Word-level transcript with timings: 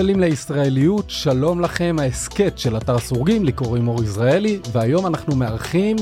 צוללים 0.00 0.20
לישראליות, 0.20 1.10
שלום 1.10 1.60
לכם, 1.60 1.96
ההסכת 2.00 2.58
של 2.58 2.76
אתר 2.76 2.98
סורגים, 2.98 3.44
לי 3.44 3.52
קוראים 3.52 3.88
אור 3.88 4.02
יזרעאלי, 4.02 4.60
והיום 4.72 5.06
אנחנו 5.06 5.36
מארחים 5.36 5.96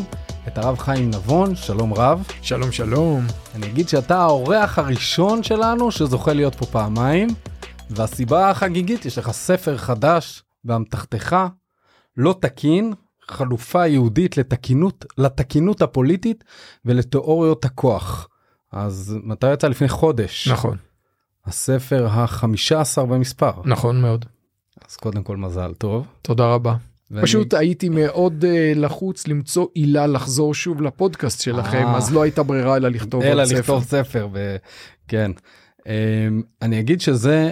את 0.49 0.59
הרב 0.59 0.79
חיים 0.79 1.11
נבון, 1.11 1.57
שלום 1.57 1.95
רב. 1.95 2.27
שלום 2.43 2.73
שלום. 2.73 3.27
אני 3.55 3.67
אגיד 3.67 3.89
שאתה 3.89 4.19
האורח 4.19 4.79
הראשון 4.79 5.43
שלנו 5.43 5.91
שזוכה 5.91 6.33
להיות 6.33 6.55
פה 6.55 6.67
פעמיים, 6.67 7.29
והסיבה 7.91 8.51
החגיגית, 8.51 9.07
יש 9.07 9.19
לך 9.19 9.31
ספר 9.31 9.77
חדש 9.77 10.43
באמתחתך, 10.65 11.37
לא 12.17 12.35
תקין, 12.41 12.93
חלופה 13.29 13.87
יהודית 13.87 14.37
לתקינות, 14.37 15.05
לתקינות 15.19 15.83
הפוליטית 15.83 16.45
ולתיאוריות 16.85 17.65
הכוח. 17.65 18.29
אז 18.73 19.17
מתי 19.23 19.53
יצא? 19.53 19.69
לפני 19.69 19.89
חודש. 19.89 20.49
נכון. 20.49 20.88
הספר 21.49 22.07
החמישה 22.07 22.81
עשר 22.81 23.05
במספר. 23.05 23.53
נכון 23.65 24.01
מאוד. 24.01 24.25
אז 24.89 24.97
קודם 24.97 25.23
כל 25.23 25.37
מזל 25.37 25.75
טוב. 25.75 26.07
תודה 26.23 26.47
רבה. 26.55 26.77
ואני- 27.11 27.23
פשוט 27.23 27.55
הייתי 27.55 27.89
מאוד 27.89 28.45
uh, 28.45 28.79
לחוץ 28.79 29.29
למצוא 29.29 29.67
עילה 29.75 30.07
לחזור 30.07 30.55
שוב 30.55 30.83
לפודקאסט 30.83 31.41
שלכם, 31.41 31.87
אה. 31.87 31.97
אז 31.97 32.13
לא 32.13 32.23
הייתה 32.23 32.43
ברירה 32.43 32.77
אלא 32.77 32.89
לכתוב 32.89 33.23
אלא 33.23 33.43
עוד 33.43 33.53
לכתוב 33.53 33.83
ספר. 33.85 34.05
ספר. 34.05 34.29
ו... 34.33 34.57
כן. 35.09 35.31
אמ, 35.87 36.43
אני 36.63 36.81
אגיד 36.81 37.01
שזה 37.01 37.51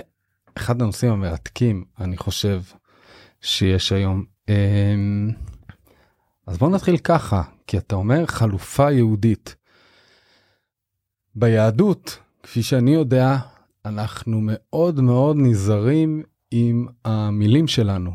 אחד 0.56 0.82
הנושאים 0.82 1.12
המרתקים 1.12 1.84
אני 2.00 2.16
חושב 2.16 2.62
שיש 3.40 3.92
היום. 3.92 4.24
אמ, 4.48 5.30
אז 6.46 6.58
בוא 6.58 6.70
נתחיל 6.70 6.96
ככה 6.98 7.42
כי 7.66 7.78
אתה 7.78 7.94
אומר 7.96 8.26
חלופה 8.26 8.92
יהודית. 8.92 9.56
ביהדות 11.34 12.18
כפי 12.42 12.62
שאני 12.62 12.90
יודע 12.94 13.36
אנחנו 13.86 14.40
מאוד 14.42 15.00
מאוד 15.00 15.36
נזהרים 15.36 16.22
עם 16.50 16.86
המילים 17.04 17.68
שלנו. 17.68 18.10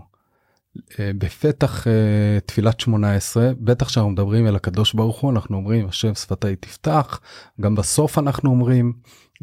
אה, 0.99 1.11
בפתח 1.17 1.87
אה, 1.87 2.39
תפילת 2.45 2.79
18 2.79 3.51
בטח 3.59 3.89
שאנחנו 3.89 4.11
מדברים 4.11 4.47
אל 4.47 4.55
הקדוש 4.55 4.93
ברוך 4.93 5.19
הוא 5.19 5.31
אנחנו 5.31 5.57
אומרים 5.57 5.87
השם 5.87 6.15
שפתי 6.15 6.55
תפתח 6.55 7.19
גם 7.61 7.75
בסוף 7.75 8.17
אנחנו 8.17 8.49
אומרים 8.49 8.93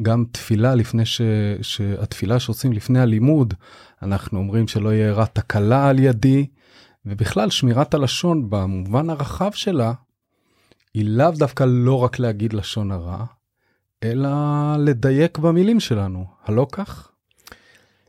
גם 0.02 0.24
תפילה 0.32 0.74
לפני 0.74 1.06
ש... 1.06 1.20
שהתפילה 1.62 2.40
שעושים 2.40 2.72
לפני 2.72 3.00
הלימוד 3.00 3.54
אנחנו 4.02 4.38
אומרים 4.38 4.68
שלא 4.68 4.92
יהיה 4.92 5.12
רע 5.12 5.26
תקלה 5.26 5.88
על 5.88 5.98
ידי 5.98 6.46
ובכלל 7.06 7.50
שמירת 7.50 7.94
הלשון 7.94 8.50
במובן 8.50 9.10
הרחב 9.10 9.50
שלה 9.52 9.92
היא 10.94 11.04
לאו 11.04 11.30
דווקא 11.30 11.64
לא 11.68 12.04
רק 12.04 12.18
להגיד 12.18 12.52
לשון 12.52 12.92
הרע 12.92 13.24
אלא 14.02 14.28
לדייק 14.78 15.38
במילים 15.38 15.80
שלנו 15.80 16.26
הלא 16.44 16.66
כך? 16.72 17.08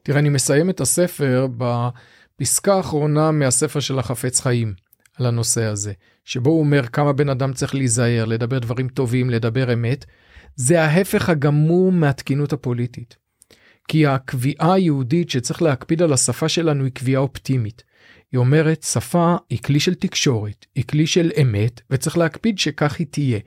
תראה, 0.03 0.19
אני 0.19 0.29
מסיים 0.29 0.69
את 0.69 0.81
הספר 0.81 1.47
בפסקה 1.57 2.73
האחרונה 2.73 3.31
מהספר 3.31 3.79
של 3.79 3.99
החפץ 3.99 4.39
חיים 4.39 4.73
על 5.19 5.25
הנושא 5.25 5.63
הזה, 5.63 5.93
שבו 6.25 6.49
הוא 6.49 6.59
אומר 6.59 6.87
כמה 6.87 7.13
בן 7.13 7.29
אדם 7.29 7.53
צריך 7.53 7.75
להיזהר, 7.75 8.25
לדבר 8.25 8.59
דברים 8.59 8.87
טובים, 8.87 9.29
לדבר 9.29 9.73
אמת. 9.73 10.05
זה 10.55 10.81
ההפך 10.81 11.29
הגמור 11.29 11.91
מהתקינות 11.91 12.53
הפוליטית. 12.53 13.15
כי 13.87 14.05
הקביעה 14.05 14.73
היהודית 14.73 15.29
שצריך 15.29 15.61
להקפיד 15.61 16.01
על 16.01 16.13
השפה 16.13 16.49
שלנו 16.49 16.83
היא 16.83 16.91
קביעה 16.91 17.21
אופטימית. 17.21 17.83
היא 18.31 18.39
אומרת, 18.39 18.83
שפה 18.83 19.35
היא 19.49 19.59
כלי 19.59 19.79
של 19.79 19.93
תקשורת, 19.93 20.65
היא 20.75 20.83
כלי 20.83 21.07
של 21.07 21.31
אמת, 21.41 21.81
וצריך 21.89 22.17
להקפיד 22.17 22.59
שכך 22.59 22.99
היא 22.99 23.07
תהיה. 23.09 23.39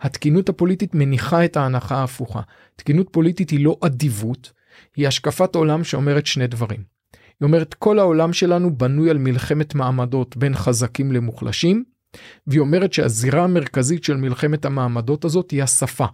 התקינות 0.00 0.48
הפוליטית 0.48 0.94
מניחה 0.94 1.44
את 1.44 1.56
ההנחה 1.56 1.96
ההפוכה. 1.96 2.40
תקינות 2.76 3.08
פוליטית 3.12 3.50
היא 3.50 3.64
לא 3.64 3.76
אדיבות, 3.80 4.52
היא 4.96 5.08
השקפת 5.08 5.54
עולם 5.54 5.84
שאומרת 5.84 6.26
שני 6.26 6.46
דברים. 6.46 6.82
היא 7.12 7.46
אומרת, 7.46 7.74
כל 7.74 7.98
העולם 7.98 8.32
שלנו 8.32 8.78
בנוי 8.78 9.10
על 9.10 9.18
מלחמת 9.18 9.74
מעמדות 9.74 10.36
בין 10.36 10.54
חזקים 10.54 11.12
למוחלשים, 11.12 11.84
והיא 12.46 12.60
אומרת 12.60 12.92
שהזירה 12.92 13.44
המרכזית 13.44 14.04
של 14.04 14.16
מלחמת 14.16 14.64
המעמדות 14.64 15.24
הזאת 15.24 15.50
היא 15.50 15.62
השפה. 15.62 16.06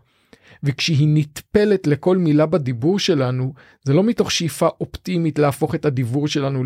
וכשהיא 0.62 1.08
נטפלת 1.10 1.86
לכל 1.86 2.16
מילה 2.16 2.46
בדיבור 2.46 2.98
שלנו, 2.98 3.54
זה 3.82 3.92
לא 3.92 4.02
מתוך 4.02 4.32
שאיפה 4.32 4.68
אופטימית 4.80 5.38
להפוך 5.38 5.74
את 5.74 5.84
הדיבור 5.84 6.28
שלנו 6.28 6.64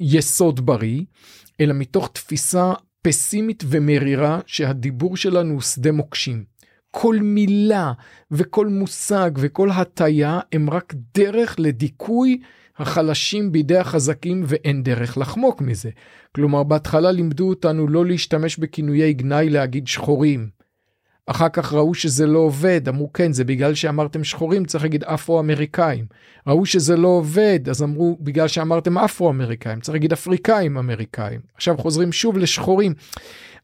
ליסוד 0.00 0.66
בריא, 0.66 1.02
אלא 1.60 1.74
מתוך 1.74 2.10
תפיסה 2.12 2.72
פסימית 3.02 3.64
ומרירה 3.66 4.40
שהדיבור 4.46 5.16
שלנו 5.16 5.52
הוא 5.52 5.60
שדה 5.60 5.92
מוקשים. 5.92 6.44
כל 6.90 7.16
מילה 7.22 7.92
וכל 8.30 8.66
מושג 8.66 9.30
וכל 9.36 9.70
הטיה 9.70 10.40
הם 10.52 10.70
רק 10.70 10.94
דרך 11.14 11.54
לדיכוי 11.58 12.40
החלשים 12.78 13.52
בידי 13.52 13.76
החזקים 13.76 14.42
ואין 14.46 14.82
דרך 14.82 15.18
לחמוק 15.18 15.60
מזה. 15.60 15.90
כלומר 16.34 16.62
בהתחלה 16.62 17.12
לימדו 17.12 17.48
אותנו 17.48 17.88
לא 17.88 18.06
להשתמש 18.06 18.58
בכינויי 18.58 19.12
גנאי 19.12 19.50
להגיד 19.50 19.86
שחורים. 19.86 20.48
אחר 21.26 21.48
כך 21.48 21.72
ראו 21.72 21.94
שזה 21.94 22.26
לא 22.26 22.38
עובד, 22.38 22.88
אמרו 22.88 23.12
כן 23.12 23.32
זה 23.32 23.44
בגלל 23.44 23.74
שאמרתם 23.74 24.24
שחורים 24.24 24.64
צריך 24.64 24.84
להגיד 24.84 25.04
אפרו-אמריקאים. 25.04 26.06
ראו 26.46 26.66
שזה 26.66 26.96
לא 26.96 27.08
עובד 27.08 27.68
אז 27.70 27.82
אמרו 27.82 28.16
בגלל 28.20 28.48
שאמרתם 28.48 28.98
אפרו-אמריקאים 28.98 29.80
צריך 29.80 29.94
להגיד 29.94 30.12
אפריקאים 30.12 30.78
אמריקאים. 30.78 31.40
עכשיו 31.54 31.78
חוזרים 31.78 32.12
שוב 32.12 32.38
לשחורים. 32.38 32.94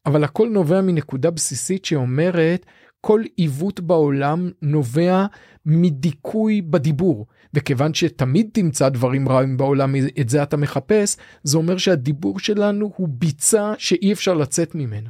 אבל 0.07 0.25
הכל 0.25 0.49
נובע 0.49 0.81
מנקודה 0.81 1.31
בסיסית 1.31 1.85
שאומרת 1.85 2.67
כל 3.01 3.23
עיוות 3.37 3.81
בעולם 3.81 4.51
נובע 4.63 5.27
מדיכוי 5.67 6.63
בדיבור. 6.63 7.27
וכיוון 7.55 7.95
שתמיד 7.95 8.49
תמצא 8.53 8.89
דברים 8.89 9.29
רעים 9.29 9.57
בעולם, 9.57 9.95
את 10.21 10.29
זה 10.29 10.43
אתה 10.43 10.57
מחפש, 10.57 11.17
זה 11.43 11.57
אומר 11.57 11.79
שהדיבור 11.79 12.39
שלנו 12.39 12.93
הוא 12.97 13.09
ביצה 13.11 13.73
שאי 13.79 14.13
אפשר 14.13 14.35
לצאת 14.35 14.75
ממנה. 14.75 15.09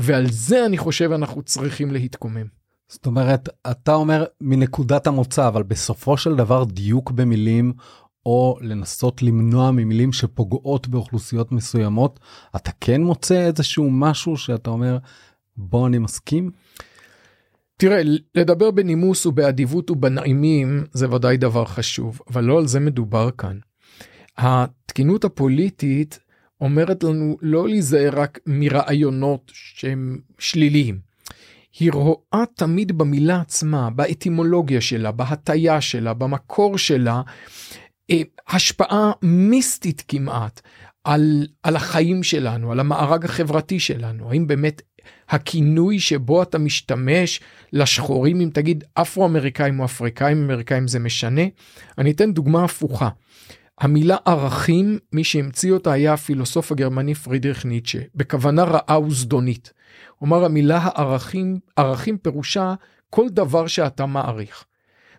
ועל 0.00 0.26
זה 0.30 0.66
אני 0.66 0.78
חושב 0.78 1.12
אנחנו 1.12 1.42
צריכים 1.42 1.90
להתקומם. 1.90 2.46
זאת 2.88 3.06
אומרת 3.06 3.48
אתה 3.70 3.94
אומר 3.94 4.24
מנקודת 4.40 5.06
המוצא 5.06 5.48
אבל 5.48 5.62
בסופו 5.62 6.16
של 6.16 6.36
דבר 6.36 6.64
דיוק 6.64 7.10
במילים 7.10 7.72
או 8.26 8.58
לנסות 8.60 9.22
למנוע 9.22 9.70
ממילים 9.70 10.12
שפוגעות 10.12 10.88
באוכלוסיות 10.88 11.52
מסוימות 11.52 12.20
אתה 12.56 12.70
כן 12.80 13.02
מוצא 13.02 13.46
איזשהו 13.46 13.90
משהו 13.90 14.36
שאתה 14.36 14.70
אומר 14.70 14.98
בוא 15.56 15.86
אני 15.86 15.98
מסכים 15.98 16.50
תראה, 17.76 18.02
לדבר 18.34 18.70
בנימוס 18.70 19.26
ובאדיבות 19.26 19.90
ובנעימים 19.90 20.84
זה 20.92 21.10
ודאי 21.10 21.36
דבר 21.36 21.64
חשוב, 21.64 22.20
אבל 22.30 22.44
לא 22.44 22.58
על 22.58 22.66
זה 22.66 22.80
מדובר 22.80 23.30
כאן. 23.30 23.58
התקינות 24.38 25.24
הפוליטית 25.24 26.18
אומרת 26.60 27.04
לנו 27.04 27.36
לא 27.42 27.68
להיזהר 27.68 28.10
רק 28.20 28.38
מרעיונות 28.46 29.50
שהם 29.54 30.18
שליליים. 30.38 30.98
היא 31.80 31.92
רואה 31.92 32.44
תמיד 32.54 32.98
במילה 32.98 33.40
עצמה, 33.40 33.90
באטימולוגיה 33.90 34.80
שלה, 34.80 35.10
בהטיה 35.10 35.80
שלה, 35.80 36.14
במקור 36.14 36.78
שלה, 36.78 37.22
אה, 38.10 38.22
השפעה 38.48 39.12
מיסטית 39.22 40.04
כמעט 40.08 40.60
על, 41.04 41.46
על 41.62 41.76
החיים 41.76 42.22
שלנו, 42.22 42.72
על 42.72 42.80
המארג 42.80 43.24
החברתי 43.24 43.80
שלנו. 43.80 44.30
האם 44.30 44.46
באמת 44.46 44.82
הכינוי 45.28 46.00
שבו 46.00 46.42
אתה 46.42 46.58
משתמש 46.58 47.40
לשחורים, 47.72 48.40
אם 48.40 48.50
תגיד 48.52 48.84
אפרו-אמריקאים 48.94 49.80
או 49.80 49.84
אפריקאים 49.84 50.44
אמריקאים 50.44 50.88
זה 50.88 50.98
משנה? 50.98 51.42
אני 51.98 52.10
אתן 52.10 52.32
דוגמה 52.32 52.64
הפוכה. 52.64 53.08
המילה 53.80 54.16
ערכים, 54.24 54.98
מי 55.12 55.24
שהמציא 55.24 55.72
אותה 55.72 55.92
היה 55.92 56.12
הפילוסוף 56.12 56.72
הגרמני 56.72 57.14
פרידריך 57.14 57.64
ניטשה, 57.64 57.98
בכוונה 58.14 58.64
רעה 58.64 59.00
וזדונית. 59.00 59.72
הוא 60.18 60.26
אמר 60.26 60.44
המילה 60.44 60.78
הערכים, 60.82 61.58
ערכים 61.76 62.18
פירושה 62.18 62.74
כל 63.10 63.28
דבר 63.28 63.66
שאתה 63.66 64.06
מעריך. 64.06 64.64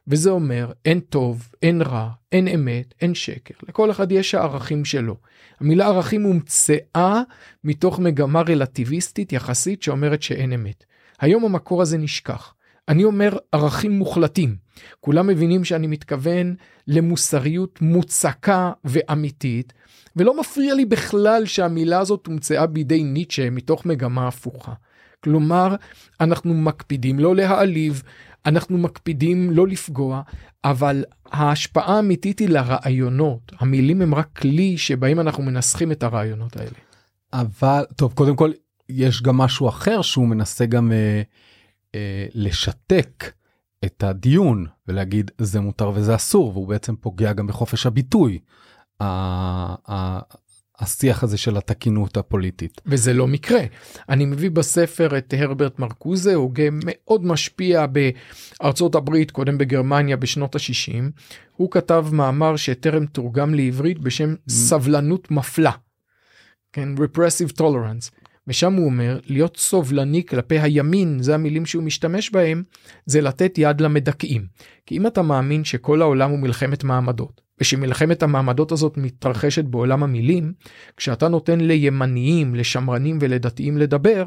וזה 0.08 0.30
אומר 0.30 0.72
אין 0.86 1.00
טוב, 1.00 1.50
אין 1.62 1.82
רע, 1.82 2.10
אין 2.32 2.48
אמת, 2.48 2.94
אין 3.02 3.16
שקר. 3.16 3.54
לכל 3.68 3.92
אחד 3.92 4.12
יש 4.12 4.36
הערכים 4.36 4.86
שלו. 4.86 5.16
המילה 5.60 5.88
ערכים 5.88 6.24
הומצאה 6.24 7.22
מתוך 7.64 8.00
מגמה 8.00 8.42
רלטיביסטית 8.42 9.34
יחסית 9.34 9.84
שאומרת 9.84 10.22
שאין 10.22 10.54
אמת. 10.54 10.84
היום 11.20 11.46
המקור 11.46 11.82
הזה 11.82 11.98
נשכח. 11.98 12.54
אני 12.90 13.04
אומר 13.04 13.38
ערכים 13.52 13.92
מוחלטים. 13.92 14.56
כולם 15.00 15.28
מבינים 15.28 15.64
שאני 15.64 15.88
מתכוון 15.88 16.56
למוסריות 16.88 17.82
מוצקה 17.82 18.72
ואמיתית, 18.86 19.74
ולא 20.16 20.40
מפריע 20.40 20.74
לי 20.74 20.86
בכלל 20.86 21.46
שהמילה 21.46 22.00
הזאת 22.00 22.28
הומצאה 22.28 22.66
בידי 22.66 23.04
ניטשה 23.04 23.50
מתוך 23.50 23.86
מגמה 23.86 24.28
הפוכה. 24.28 24.74
כלומר, 25.24 25.76
אנחנו 26.22 26.54
מקפידים 26.54 27.20
לא 27.20 27.36
להעליב, 27.36 28.04
אנחנו 28.46 28.78
מקפידים 28.78 29.52
לא 29.52 29.68
לפגוע, 29.68 30.22
אבל 30.64 31.04
ההשפעה 31.32 31.96
האמיתית 31.96 32.40
היא 32.40 32.50
לרעיונות. 32.50 33.52
המילים 33.60 34.02
הם 34.02 34.16
רק 34.16 34.28
כלי 34.38 34.78
שבהם 34.78 35.20
אנחנו 35.20 35.44
מנסחים 35.44 35.92
את 35.92 36.04
הרעיונות 36.04 36.58
האלה. 36.58 36.72
אבל 37.34 37.84
טוב 37.96 38.14
קודם 38.14 38.36
כל 38.36 38.52
יש 38.90 39.24
גם 39.24 39.38
משהו 39.38 39.70
אחר 39.70 40.02
שהוא 40.02 40.28
מנסה 40.28 40.66
גם 40.66 40.92
אה, 40.92 41.22
אה, 41.96 42.26
לשתק 42.34 43.32
את 43.86 44.04
הדיון 44.04 44.66
ולהגיד 44.88 45.32
זה 45.38 45.60
מותר 45.60 45.92
וזה 45.96 46.16
אסור 46.16 46.52
והוא 46.52 46.68
בעצם 46.68 46.96
פוגע 46.96 47.34
גם 47.34 47.48
בחופש 47.48 47.86
הביטוי. 47.86 48.40
השיח 50.80 51.24
הזה 51.24 51.38
של 51.38 51.58
התקינות 51.58 52.18
הפוליטית. 52.18 52.82
וזה 52.86 53.14
לא 53.14 53.28
מקרה. 53.28 53.62
אני 54.10 54.26
מביא 54.26 54.52
בספר 54.52 55.18
את 55.18 55.34
הרברט 55.38 55.80
מרקוזה, 55.80 56.36
הוא 56.36 56.54
גם 56.54 56.80
מאוד 56.86 57.26
משפיע 57.26 57.86
בארצות 57.88 58.96
הברית, 58.96 59.32
קודם 59.32 59.58
בגרמניה 59.58 60.18
בשנות 60.18 60.56
ה-60. 60.56 61.12
הוא 61.56 61.72
כתב 61.72 62.08
מאמר 62.12 62.56
שטרם 62.56 63.06
תורגם 63.06 63.54
לעברית 63.54 64.00
בשם. 64.00 64.36
סבלנות 64.50 65.32
מפלה. 65.32 65.72
כן, 66.74 66.90
repressive 66.98 67.58
tolerance. 67.58 68.21
ושם 68.52 68.74
הוא 68.74 68.86
אומר 68.86 69.20
להיות 69.28 69.58
סובלני 69.58 70.26
כלפי 70.26 70.60
הימין 70.60 71.18
זה 71.24 71.36
המילים 71.36 71.66
שהוא 71.66 71.84
משתמש 71.84 72.30
בהם 72.32 72.64
זה 73.06 73.22
לתת 73.22 73.58
יד 73.58 73.82
למדכאים. 73.82 74.46
כי 74.86 74.98
אם 74.98 75.08
אתה 75.08 75.22
מאמין 75.22 75.64
שכל 75.64 76.02
העולם 76.02 76.32
הוא 76.32 76.40
מלחמת 76.40 76.84
מעמדות 76.84 77.42
ושמלחמת 77.62 78.24
המעמדות 78.24 78.72
הזאת 78.72 78.98
מתרחשת 78.98 79.64
בעולם 79.66 80.04
המילים, 80.04 80.54
כשאתה 80.98 81.28
נותן 81.28 81.62
לימניים, 81.62 82.56
לשמרנים 82.56 83.18
ולדתיים 83.22 83.78
לדבר, 83.78 84.24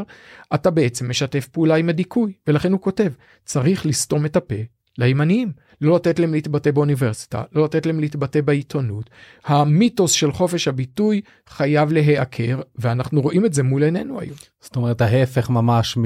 אתה 0.55 0.71
בעצם 0.71 1.11
משתף 1.11 1.49
פעולה 1.49 1.75
עם 1.75 1.89
הדיכוי, 1.89 2.33
ולכן 2.47 2.73
הוא 2.73 2.81
כותב, 2.81 3.13
צריך 3.45 3.87
לסתום 3.87 4.27
את 4.27 4.37
הפה 4.37 4.55
לימניים, 4.99 5.53
לא 5.81 5.97
לתת 5.97 6.19
להם 6.19 6.33
להתבטא 6.33 6.71
באוניברסיטה, 6.71 7.43
לא 7.53 7.65
לתת 7.65 7.87
להם 7.87 8.01
להתבטא 8.01 8.41
בעיתונות. 8.41 9.11
המיתוס 9.45 10.13
של 10.13 10.33
חופש 10.33 10.69
הביטוי 10.69 11.21
חייב 11.49 11.93
להיעקר, 11.93 12.61
ואנחנו 12.77 13.21
רואים 13.21 13.45
את 13.45 13.55
זה 13.55 13.63
מול 13.63 13.83
עינינו 13.83 14.21
היום. 14.21 14.37
זאת 14.61 14.77
אומרת 14.77 15.01
ההפך 15.01 15.51
ממש 15.51 15.99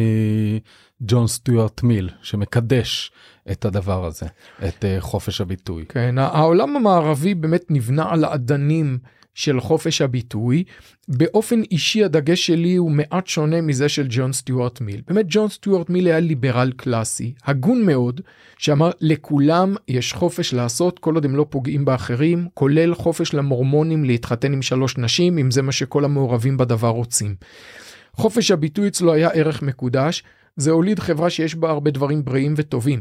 מג'ון 1.01 1.27
סטיוארט 1.27 1.83
מיל, 1.83 2.11
שמקדש 2.23 3.13
את 3.51 3.65
הדבר 3.65 4.05
הזה, 4.05 4.27
את 4.69 4.85
uh, 4.85 5.01
חופש 5.01 5.41
הביטוי. 5.41 5.85
כן, 5.89 6.19
העולם 6.19 6.77
המערבי 6.77 7.35
באמת 7.35 7.65
נבנה 7.71 8.13
על 8.13 8.25
האדנים 8.25 8.99
של 9.35 9.61
חופש 9.61 10.01
הביטוי. 10.01 10.65
באופן 11.09 11.63
אישי 11.71 12.05
הדגש 12.05 12.47
שלי 12.47 12.77
הוא 12.77 12.91
מעט 12.91 13.27
שונה 13.27 13.61
מזה 13.61 13.89
של 13.89 14.07
ג'ון 14.11 14.33
סטיוארט 14.33 14.81
מיל. 14.81 15.01
באמת 15.09 15.27
ג'ון 15.29 15.49
סטיוארט 15.49 15.91
מיל 15.91 16.07
היה 16.07 16.21
ליברל 16.21 16.73
קלאסי, 16.77 17.35
הגון 17.45 17.87
מאוד, 17.87 18.21
שאמר 18.59 18.91
לכולם 19.01 19.75
יש 19.89 20.13
חופש 20.13 20.55
לעשות 20.55 20.99
כל 20.99 21.15
עוד 21.15 21.25
הם 21.25 21.37
לא 21.37 21.47
פוגעים 21.51 21.85
באחרים, 21.85 22.49
כולל 22.55 22.95
חופש 22.95 23.35
למורמונים 23.35 24.05
להתחתן 24.05 24.53
עם 24.53 24.63
שלוש 24.63 24.99
נשים, 24.99 25.39
אם 25.39 25.51
זה 25.51 25.63
מה 25.63 25.73
שכל 25.73 26.05
המעורבים 26.05 26.57
בדבר 26.57 26.89
רוצים. 26.89 27.35
חופש 28.13 28.51
הביטוי 28.51 28.89
אצלו 28.89 29.13
היה 29.13 29.29
ערך 29.29 29.63
מקודש, 29.63 30.23
זה 30.59 30.71
הוליד 30.71 30.99
חברה 30.99 31.31
שיש 31.31 31.55
בה 31.55 31.71
הרבה 31.71 31.91
דברים 31.91 32.25
בריאים 32.25 32.55
וטובים. 32.57 33.01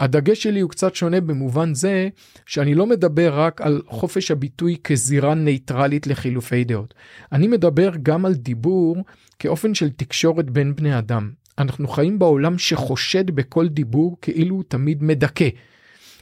הדגש 0.00 0.42
שלי 0.42 0.60
הוא 0.60 0.70
קצת 0.70 0.94
שונה 0.94 1.20
במובן 1.20 1.74
זה 1.74 2.08
שאני 2.46 2.74
לא 2.74 2.86
מדבר 2.86 3.40
רק 3.40 3.60
על 3.60 3.82
חופש 3.86 4.30
הביטוי 4.30 4.76
כזירה 4.84 5.34
נייטרלית 5.34 6.06
לחילופי 6.06 6.64
דעות. 6.64 6.94
אני 7.32 7.48
מדבר 7.48 7.90
גם 8.02 8.26
על 8.26 8.34
דיבור 8.34 8.96
כאופן 9.38 9.74
של 9.74 9.90
תקשורת 9.90 10.50
בין 10.50 10.76
בני 10.76 10.98
אדם. 10.98 11.30
אנחנו 11.58 11.88
חיים 11.88 12.18
בעולם 12.18 12.58
שחושד 12.58 13.30
בכל 13.30 13.68
דיבור 13.68 14.16
כאילו 14.22 14.56
הוא 14.56 14.64
תמיד 14.68 15.02
מדכא, 15.02 15.48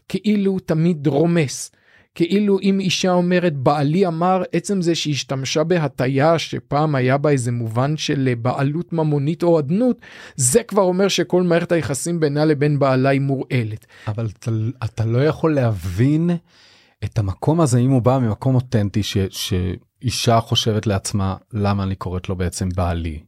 כאילו 0.08 0.50
הוא 0.53 0.61
תמיד 0.61 1.06
רומס. 1.06 1.73
כאילו 2.14 2.59
אם 2.62 2.81
אישה 2.81 3.12
אומרת 3.12 3.56
בעלי 3.56 4.06
אמר 4.06 4.43
עצם 4.53 4.82
זה 4.82 4.94
שהשתמשה 4.94 5.64
בהטייה 5.64 6.38
שפעם 6.38 6.94
היה 6.94 7.19
בה 7.19 7.31
איזה 7.31 7.53
מובן 7.53 7.97
של 7.97 8.35
בעלות 8.43 8.93
ממונית 8.93 9.43
או 9.43 9.59
אדנות 9.59 10.00
זה 10.37 10.62
כבר 10.62 10.82
אומר 10.82 11.09
שכל 11.09 11.43
מערכת 11.43 11.73
היחסים 11.73 12.20
בינה 12.20 12.44
לבין 12.44 12.79
בעלה 12.79 13.09
היא 13.09 13.20
מורעלת. 13.20 13.87
אבל 14.09 14.29
אתה, 14.38 14.50
אתה 14.85 15.05
לא 15.05 15.25
יכול 15.25 15.55
להבין 15.55 16.31
את 17.05 17.19
המקום 17.19 17.61
הזה 17.61 17.79
אם 17.79 17.91
הוא 17.91 18.03
בא 18.03 18.19
ממקום 18.19 18.55
אותנטי 18.55 19.03
ש, 19.03 19.17
שאישה 19.31 20.41
חושבת 20.41 20.87
לעצמה 20.87 21.37
למה 21.53 21.82
אני 21.82 21.94
קוראת 21.94 22.29
לו 22.29 22.37
בעצם 22.37 22.69
בעלי. 22.76 23.20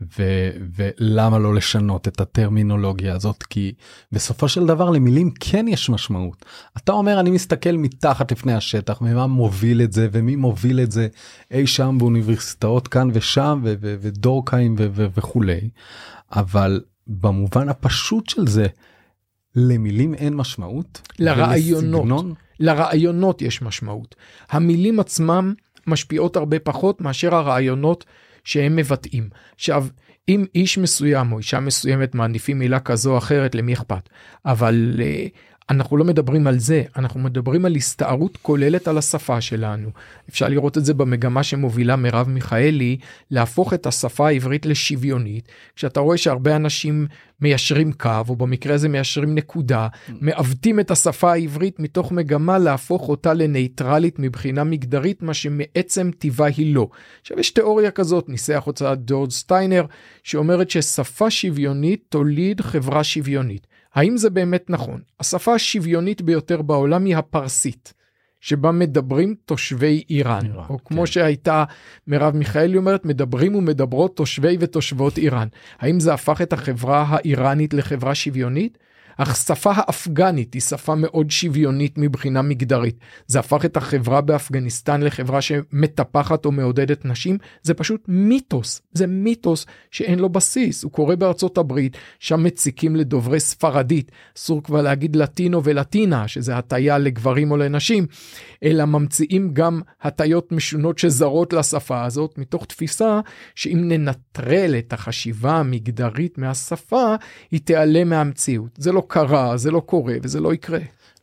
ו- 0.00 0.50
ולמה 0.76 1.38
לא 1.38 1.54
לשנות 1.54 2.08
את 2.08 2.20
הטרמינולוגיה 2.20 3.14
הזאת 3.14 3.42
כי 3.42 3.74
בסופו 4.12 4.48
של 4.48 4.66
דבר 4.66 4.90
למילים 4.90 5.30
כן 5.40 5.68
יש 5.68 5.90
משמעות. 5.90 6.44
אתה 6.76 6.92
אומר 6.92 7.20
אני 7.20 7.30
מסתכל 7.30 7.72
מתחת 7.72 8.32
לפני 8.32 8.54
השטח 8.54 9.02
ומה 9.02 9.26
מוביל 9.26 9.82
את 9.82 9.92
זה 9.92 10.08
ומי 10.12 10.36
מוביל 10.36 10.80
את 10.80 10.92
זה 10.92 11.08
אי 11.50 11.66
שם 11.66 11.96
באוניברסיטאות 11.98 12.88
כאן 12.88 13.08
ושם 13.12 13.60
ו- 13.64 13.74
ו- 13.80 13.96
ודורקאים 14.00 14.74
ו- 14.78 14.88
ו- 14.92 15.06
וכולי 15.16 15.68
אבל 16.32 16.80
במובן 17.06 17.68
הפשוט 17.68 18.28
של 18.28 18.46
זה 18.46 18.66
למילים 19.54 20.14
אין 20.14 20.34
משמעות. 20.34 21.02
לרעיונות. 21.18 22.00
ולסגנון... 22.00 22.34
לרעיונות 22.60 23.42
יש 23.42 23.62
משמעות. 23.62 24.14
המילים 24.50 25.00
עצמם 25.00 25.54
משפיעות 25.86 26.36
הרבה 26.36 26.58
פחות 26.58 27.00
מאשר 27.00 27.34
הרעיונות 27.34 28.04
שהם 28.46 28.76
מבטאים. 28.76 29.28
עכשיו, 29.54 29.86
אם 30.28 30.44
איש 30.54 30.78
מסוים 30.78 31.32
או 31.32 31.38
אישה 31.38 31.60
מסוימת 31.60 32.14
מעדיפים 32.14 32.58
מילה 32.58 32.80
כזו 32.80 33.12
או 33.12 33.18
אחרת, 33.18 33.54
למי 33.54 33.74
אכפת? 33.74 34.08
אבל 34.46 34.92
uh, 34.96 35.55
אנחנו 35.70 35.96
לא 35.96 36.04
מדברים 36.04 36.46
על 36.46 36.58
זה, 36.58 36.82
אנחנו 36.96 37.20
מדברים 37.20 37.64
על 37.64 37.76
הסתערות 37.76 38.38
כוללת 38.42 38.88
על 38.88 38.98
השפה 38.98 39.40
שלנו. 39.40 39.88
אפשר 40.28 40.48
לראות 40.48 40.78
את 40.78 40.84
זה 40.84 40.94
במגמה 40.94 41.42
שמובילה 41.42 41.96
מרב 41.96 42.28
מיכאלי, 42.28 42.96
להפוך 43.30 43.74
את 43.74 43.86
השפה 43.86 44.26
העברית 44.26 44.66
לשוויונית, 44.66 45.48
כשאתה 45.76 46.00
רואה 46.00 46.16
שהרבה 46.16 46.56
אנשים 46.56 47.06
מיישרים 47.40 47.92
קו, 47.92 48.10
או 48.28 48.36
במקרה 48.36 48.74
הזה 48.74 48.88
מיישרים 48.88 49.34
נקודה, 49.34 49.88
מעוותים 50.20 50.80
את 50.80 50.90
השפה 50.90 51.32
העברית 51.32 51.80
מתוך 51.80 52.12
מגמה 52.12 52.58
להפוך 52.58 53.08
אותה 53.08 53.34
לנייטרלית 53.34 54.18
מבחינה 54.18 54.64
מגדרית, 54.64 55.22
מה 55.22 55.34
שמעצם 55.34 56.10
טיבה 56.18 56.46
היא 56.46 56.74
לא. 56.74 56.88
עכשיו 57.20 57.40
יש 57.40 57.50
תיאוריה 57.50 57.90
כזאת, 57.90 58.28
ניסח 58.28 58.66
אותה 58.66 58.94
ג'ורג' 59.06 59.30
סטיינר, 59.30 59.84
שאומרת 60.22 60.70
ששפה 60.70 61.30
שוויונית 61.30 62.04
תוליד 62.08 62.60
חברה 62.60 63.04
שוויונית. 63.04 63.66
האם 63.96 64.16
זה 64.16 64.30
באמת 64.30 64.70
נכון? 64.70 65.00
השפה 65.20 65.54
השוויונית 65.54 66.22
ביותר 66.22 66.62
בעולם 66.62 67.04
היא 67.04 67.16
הפרסית, 67.16 67.92
שבה 68.40 68.72
מדברים 68.72 69.34
תושבי 69.44 70.04
איראן, 70.10 70.46
איראן 70.46 70.64
או 70.68 70.84
כמו 70.84 71.00
כן. 71.00 71.06
שהייתה 71.06 71.64
מרב 72.06 72.36
מיכאלי 72.36 72.76
אומרת, 72.76 73.04
מדברים 73.04 73.54
ומדברות 73.54 74.16
תושבי 74.16 74.56
ותושבות 74.60 75.18
איראן. 75.18 75.48
האם 75.78 76.00
זה 76.00 76.14
הפך 76.14 76.42
את 76.42 76.52
החברה 76.52 77.04
האיראנית 77.08 77.74
לחברה 77.74 78.14
שוויונית? 78.14 78.78
השפה 79.18 79.72
האפגנית 79.74 80.54
היא 80.54 80.62
שפה 80.62 80.94
מאוד 80.94 81.30
שוויונית 81.30 81.98
מבחינה 81.98 82.42
מגדרית. 82.42 82.98
זה 83.26 83.38
הפך 83.38 83.64
את 83.64 83.76
החברה 83.76 84.20
באפגניסטן 84.20 85.02
לחברה 85.02 85.40
שמטפחת 85.40 86.44
או 86.44 86.52
מעודדת 86.52 87.04
נשים, 87.04 87.38
זה 87.62 87.74
פשוט 87.74 88.04
מיתוס, 88.08 88.82
זה 88.92 89.06
מיתוס 89.06 89.66
שאין 89.90 90.18
לו 90.18 90.28
בסיס. 90.28 90.84
הוא 90.84 90.92
קורה 90.92 91.16
בארצות 91.16 91.58
הברית, 91.58 91.96
שם 92.18 92.42
מציקים 92.42 92.96
לדוברי 92.96 93.40
ספרדית, 93.40 94.12
אסור 94.36 94.62
כבר 94.62 94.82
להגיד 94.82 95.16
לטינו 95.16 95.64
ולטינה, 95.64 96.28
שזה 96.28 96.56
הטיה 96.56 96.98
לגברים 96.98 97.50
או 97.50 97.56
לנשים, 97.56 98.06
אלא 98.64 98.84
ממציאים 98.84 99.50
גם 99.52 99.80
הטיות 100.02 100.52
משונות 100.52 100.98
שזרות 100.98 101.52
לשפה 101.52 102.04
הזאת, 102.04 102.38
מתוך 102.38 102.64
תפיסה 102.64 103.20
שאם 103.54 103.88
ננטרל 103.88 104.74
את 104.78 104.92
החשיבה 104.92 105.52
המגדרית 105.52 106.38
מהשפה, 106.38 107.14
היא 107.50 107.60
תיעלם 107.64 108.08
מהמציאות. 108.08 108.70
זה 108.78 108.92
לא 108.92 109.05
קרה, 109.08 109.56
זה 109.56 109.70
לא 109.70 109.80
קורה 109.80 110.14
וזה 110.22 110.40
לא 110.40 110.54
יקרה. 110.54 110.78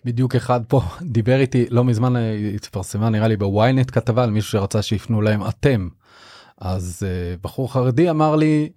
בדיוק 0.05 0.35
אחד 0.35 0.61
פה 0.67 0.81
דיבר 1.01 1.39
איתי 1.39 1.65
לא 1.69 1.83
מזמן 1.83 2.13
התפרסמה 2.55 3.09
נראה 3.09 3.27
לי 3.27 3.37
בוויינט 3.37 3.91
כתבה 3.91 4.23
על 4.23 4.31
מישהו 4.31 4.51
שרצה 4.51 4.81
שיפנו 4.81 5.21
להם 5.21 5.47
אתם. 5.47 5.87
אז 6.57 7.03
uh, 7.03 7.39
בחור 7.43 7.73
חרדי 7.73 8.09
אמר 8.09 8.35
לי 8.35 8.69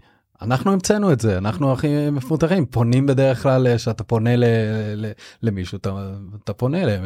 אנחנו 0.43 0.73
המצאנו 0.73 1.13
את 1.13 1.21
זה 1.21 1.39
אנחנו 1.39 1.73
הכי 1.73 2.11
מפותחים 2.11 2.67
פונים 2.67 3.07
בדרך 3.07 3.43
כלל 3.43 3.67
אה, 3.67 3.79
שאתה 3.79 4.05
פונה 4.05 4.37
ל, 4.37 4.45
ל, 4.97 5.11
למישהו 5.43 5.79
אתה, 5.79 6.15
אתה 6.45 6.53
פונה 6.53 6.83
אליהם 6.83 7.05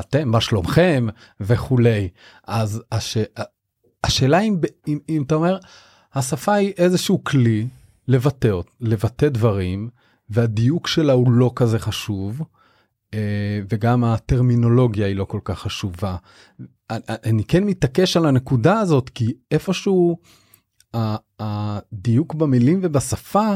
אתם 0.00 0.28
מה 0.28 0.40
שלומכם 0.40 1.06
וכולי 1.40 2.08
אז 2.46 2.82
הש, 2.92 3.18
השאלה 4.04 4.40
אם, 4.40 4.56
אם, 4.88 4.98
אם 5.08 5.22
אתה 5.26 5.34
אומר 5.34 5.58
השפה 6.14 6.54
היא 6.54 6.72
איזשהו 6.78 7.24
כלי 7.24 7.66
לבטא 8.08 8.60
לבטא 8.80 9.28
דברים 9.28 9.88
והדיוק 10.32 10.88
שלה 10.88 11.12
הוא 11.12 11.32
לא 11.32 11.52
כזה 11.56 11.78
חשוב, 11.78 12.42
אה, 13.14 13.60
וגם 13.68 14.04
הטרמינולוגיה 14.04 15.06
היא 15.06 15.16
לא 15.16 15.24
כל 15.24 15.40
כך 15.44 15.58
חשובה. 15.58 16.16
אני 17.08 17.44
כן 17.44 17.64
מתעקש 17.64 18.16
על 18.16 18.26
הנקודה 18.26 18.80
הזאת, 18.80 19.08
כי 19.08 19.32
איפשהו 19.50 20.18
הדיוק 21.40 22.34
במילים 22.34 22.80
ובשפה, 22.82 23.54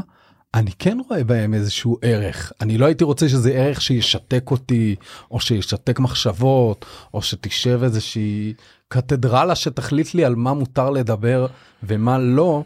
אני 0.54 0.70
כן 0.78 0.98
רואה 1.08 1.24
בהם 1.24 1.54
איזשהו 1.54 1.98
ערך. 2.02 2.52
אני 2.60 2.78
לא 2.78 2.86
הייתי 2.86 3.04
רוצה 3.04 3.28
שזה 3.28 3.50
ערך 3.50 3.80
שישתק 3.80 4.50
אותי, 4.50 4.96
או 5.30 5.40
שישתק 5.40 6.00
מחשבות, 6.00 6.84
או 7.14 7.22
שתשב 7.22 7.80
איזושהי 7.82 8.54
קתדרלה 8.88 9.54
שתחליט 9.54 10.14
לי 10.14 10.24
על 10.24 10.34
מה 10.34 10.54
מותר 10.54 10.90
לדבר 10.90 11.46
ומה 11.82 12.18
לא, 12.18 12.64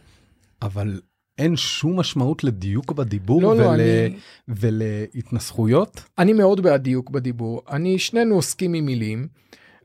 אבל 0.63 1.01
אין 1.41 1.57
שום 1.57 2.01
משמעות 2.01 2.45
לדיוק 2.45 2.93
בדיבור 2.93 3.43
לא, 3.43 3.47
ול... 3.47 3.61
לא, 3.61 3.75
אני... 3.75 4.15
ולהתנסחויות? 4.49 6.03
אני 6.19 6.33
מאוד 6.33 6.61
בעד 6.61 6.83
דיוק 6.83 7.11
בדיבור. 7.11 7.63
אני, 7.71 7.99
שנינו 7.99 8.35
עוסקים 8.35 8.75
עם 8.75 8.87
מילים. 8.87 9.27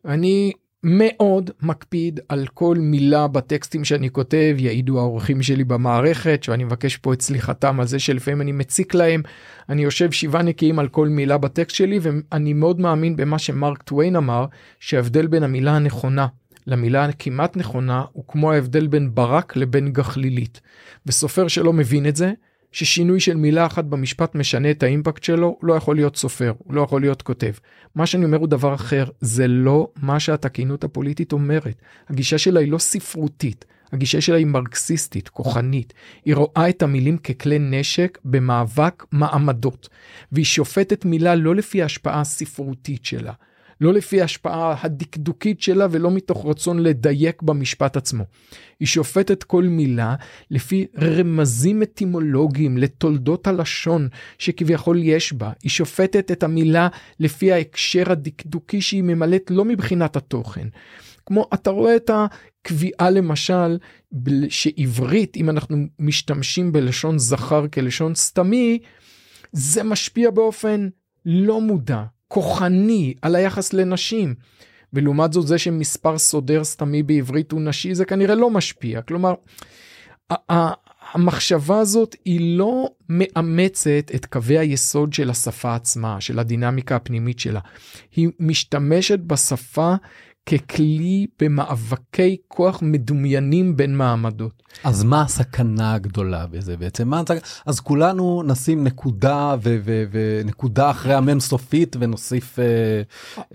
אני 0.06 0.52
מאוד 0.84 1.52
מקפיד 1.62 2.20
על 2.30 2.48
כל 2.54 2.78
מילה 2.80 3.28
בטקסטים 3.28 3.84
שאני 3.84 4.10
כותב, 4.10 4.56
יעידו 4.60 5.00
האורחים 5.00 5.44
שלי 5.44 5.64
במערכת, 5.64 6.44
שאני 6.44 6.64
מבקש 6.64 6.98
פה 6.98 7.14
את 7.14 7.22
סליחתם 7.22 7.80
על 7.80 7.88
זה 7.88 8.00
שלפעמים 8.00 8.42
אני 8.42 8.52
מציק 8.52 8.94
להם. 8.94 9.22
אני 9.70 9.84
יושב 9.84 10.12
שבעה 10.12 10.42
נקיים 10.42 10.80
על 10.80 10.88
כל 10.88 11.08
מילה 11.08 11.38
בטקסט 11.38 11.76
שלי, 11.76 12.00
ואני 12.02 12.54
מאוד 12.54 12.80
מאמין 12.80 13.16
במה 13.16 13.40
שמרק 13.40 13.84
טוויין 13.84 14.16
אמר, 14.16 14.46
שההבדל 14.80 15.28
בין 15.28 15.44
המילה 15.44 15.76
הנכונה 15.76 16.28
למילה 16.68 17.06
הכמעט 17.06 17.58
נכונה 17.58 18.04
הוא 18.12 18.24
כמו 18.28 18.52
ההבדל 18.52 18.88
בין 18.88 19.16
ברק 19.16 19.56
לבין 19.56 19.94
גחלילית. 19.94 20.62
וסופר 21.06 21.48
שלא 21.48 21.74
מבין 21.74 22.08
את 22.08 22.16
זה, 22.16 22.34
ששינוי 22.72 23.20
של 23.20 23.38
מילה 23.38 23.66
אחת 23.66 23.86
במשפט 23.86 24.36
משנה 24.36 24.72
את 24.72 24.84
האימפקט 24.84 25.24
שלו, 25.24 25.60
לא 25.64 25.74
יכול 25.74 25.96
להיות 25.96 26.16
סופר, 26.16 26.54
לא 26.70 26.82
יכול 26.82 27.02
להיות 27.02 27.22
כותב. 27.22 27.52
מה 27.96 28.06
שאני 28.06 28.26
אומר 28.26 28.38
הוא 28.38 28.48
דבר 28.48 28.74
אחר, 28.74 29.06
זה 29.22 29.48
לא 29.48 29.88
מה 30.02 30.20
שהתקינות 30.20 30.84
הפוליטית 30.84 31.34
אומרת. 31.34 31.82
הגישה 32.10 32.38
שלה 32.38 32.60
היא 32.60 32.72
לא 32.72 32.78
ספרותית, 32.78 33.66
הגישה 33.92 34.22
שלה 34.22 34.38
היא 34.38 34.46
מרקסיסטית, 34.46 35.30
כוחנית. 35.30 35.94
היא 36.26 36.36
רואה 36.36 36.70
את 36.70 36.84
המילים 36.84 37.18
ככלי 37.18 37.60
נשק 37.60 38.18
במאבק 38.26 39.04
מעמדות, 39.12 39.90
והיא 40.32 40.46
שופטת 40.46 41.06
מילה 41.06 41.36
לא 41.36 41.56
לפי 41.56 41.82
ההשפעה 41.82 42.22
הספרותית 42.22 43.06
שלה, 43.06 43.34
לא 43.82 43.94
לפי 43.94 44.22
ההשפעה 44.22 44.76
הדקדוקית 44.82 45.62
שלה 45.62 45.88
ולא 45.92 46.12
מתוך 46.12 46.46
רצון 46.46 46.80
לדייק 46.80 47.42
במשפט 47.42 47.98
עצמו. 47.98 48.24
היא 48.80 48.88
שופטת 48.88 49.44
כל 49.44 49.64
מילה 49.64 50.16
לפי 50.52 50.86
רמזים 51.02 51.84
אטימולוגיים 51.84 52.78
לתולדות 52.78 53.48
הלשון 53.48 54.08
שכביכול 54.38 55.00
יש 55.04 55.34
בה. 55.34 55.52
היא 55.64 55.72
שופטת 55.72 56.32
את 56.32 56.44
המילה 56.44 56.88
לפי 57.20 57.52
ההקשר 57.52 58.12
הדקדוקי 58.12 58.82
שהיא 58.82 59.04
ממלאת 59.04 59.52
לא 59.52 59.66
מבחינת 59.66 60.16
התוכן. 60.16 60.68
כמו 61.26 61.48
אתה 61.54 61.70
רואה 61.70 61.96
את 61.96 62.12
הקביעה 62.14 63.10
למשל 63.10 63.78
שעברית 64.50 65.38
אם 65.38 65.50
אנחנו 65.50 65.78
משתמשים 66.00 66.72
בלשון 66.72 67.20
זכר 67.20 67.68
כלשון 67.68 68.16
סתמי 68.16 68.80
זה 69.52 69.84
משפיע 69.84 70.32
באופן 70.32 70.90
לא 71.26 71.62
מודע 71.62 72.04
כוחני 72.36 73.14
על 73.22 73.36
היחס 73.36 73.74
לנשים. 73.74 74.36
ולעומת 74.94 75.34
זאת 75.34 75.48
זה 75.48 75.58
שמספר 75.58 76.18
סודר 76.18 76.64
סתמי 76.64 77.04
בעברית 77.04 77.52
הוא 77.52 77.62
נשי 77.62 77.96
זה 77.96 78.06
כנראה 78.06 78.36
לא 78.36 78.50
משפיע 78.50 79.02
כלומר 79.02 79.34
המחשבה 81.14 81.80
הזאת 81.80 82.16
היא 82.26 82.58
לא 82.58 82.90
מאמצת 83.10 84.12
את 84.16 84.26
קווי 84.26 84.58
היסוד 84.58 85.14
של 85.14 85.30
השפה 85.30 85.76
עצמה 85.76 86.22
של 86.22 86.40
הדינמיקה 86.40 86.96
הפנימית 86.96 87.40
שלה 87.40 87.60
היא 88.16 88.30
משתמשת 88.40 89.20
בשפה 89.20 89.96
ככלי 90.46 91.28
במאבקי 91.40 92.38
כוח 92.48 92.80
מדומיינים 92.82 93.78
בין 93.78 93.98
מעמדות. 93.98 94.64
אז 94.84 95.04
מה 95.04 95.22
הסכנה 95.22 95.94
הגדולה 95.94 96.48
בזה 96.48 96.78
בעצם? 96.78 97.08
מה 97.08 97.20
הסכנה? 97.20 97.40
אז 97.66 97.80
כולנו 97.80 98.44
נשים 98.46 98.84
נקודה 98.84 99.56
ו- 99.64 99.78
ו- 99.84 100.04
ונקודה 100.12 100.90
אחרי 100.90 101.14
המם 101.14 101.40
סופית 101.40 101.96
ונוסיף... 102.00 102.60
אה, 102.60 102.66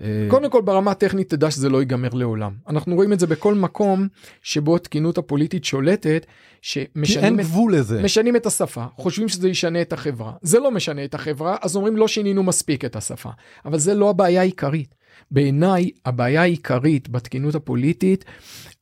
אה... 0.01 0.27
קודם 0.29 0.49
כל 0.49 0.61
ברמה 0.61 0.91
הטכנית 0.91 1.29
תדע 1.29 1.51
שזה 1.51 1.69
לא 1.69 1.79
ייגמר 1.79 2.13
לעולם. 2.13 2.51
אנחנו 2.69 2.95
רואים 2.95 3.13
את 3.13 3.19
זה 3.19 3.27
בכל 3.27 3.55
מקום 3.55 4.07
שבו 4.41 4.75
התקינות 4.75 5.17
הפוליטית 5.17 5.65
שולטת. 5.65 6.25
שמשנים 6.61 7.25
אין 7.25 7.39
את, 7.39 7.45
גבול 7.45 7.75
לזה. 7.75 8.01
משנים 8.03 8.35
את 8.35 8.45
השפה, 8.45 8.85
חושבים 8.97 9.29
שזה 9.29 9.49
ישנה 9.49 9.81
את 9.81 9.93
החברה. 9.93 10.33
זה 10.41 10.59
לא 10.59 10.71
משנה 10.71 11.05
את 11.05 11.13
החברה, 11.13 11.57
אז 11.61 11.75
אומרים 11.75 11.97
לא 11.97 12.07
שינינו 12.07 12.43
מספיק 12.43 12.85
את 12.85 12.95
השפה. 12.95 13.29
אבל 13.65 13.79
זה 13.79 13.93
לא 13.93 14.09
הבעיה 14.09 14.41
העיקרית. 14.41 15.00
בעיניי 15.31 15.89
הבעיה 16.05 16.41
העיקרית 16.41 17.09
בתקינות 17.09 17.55
הפוליטית 17.55 18.25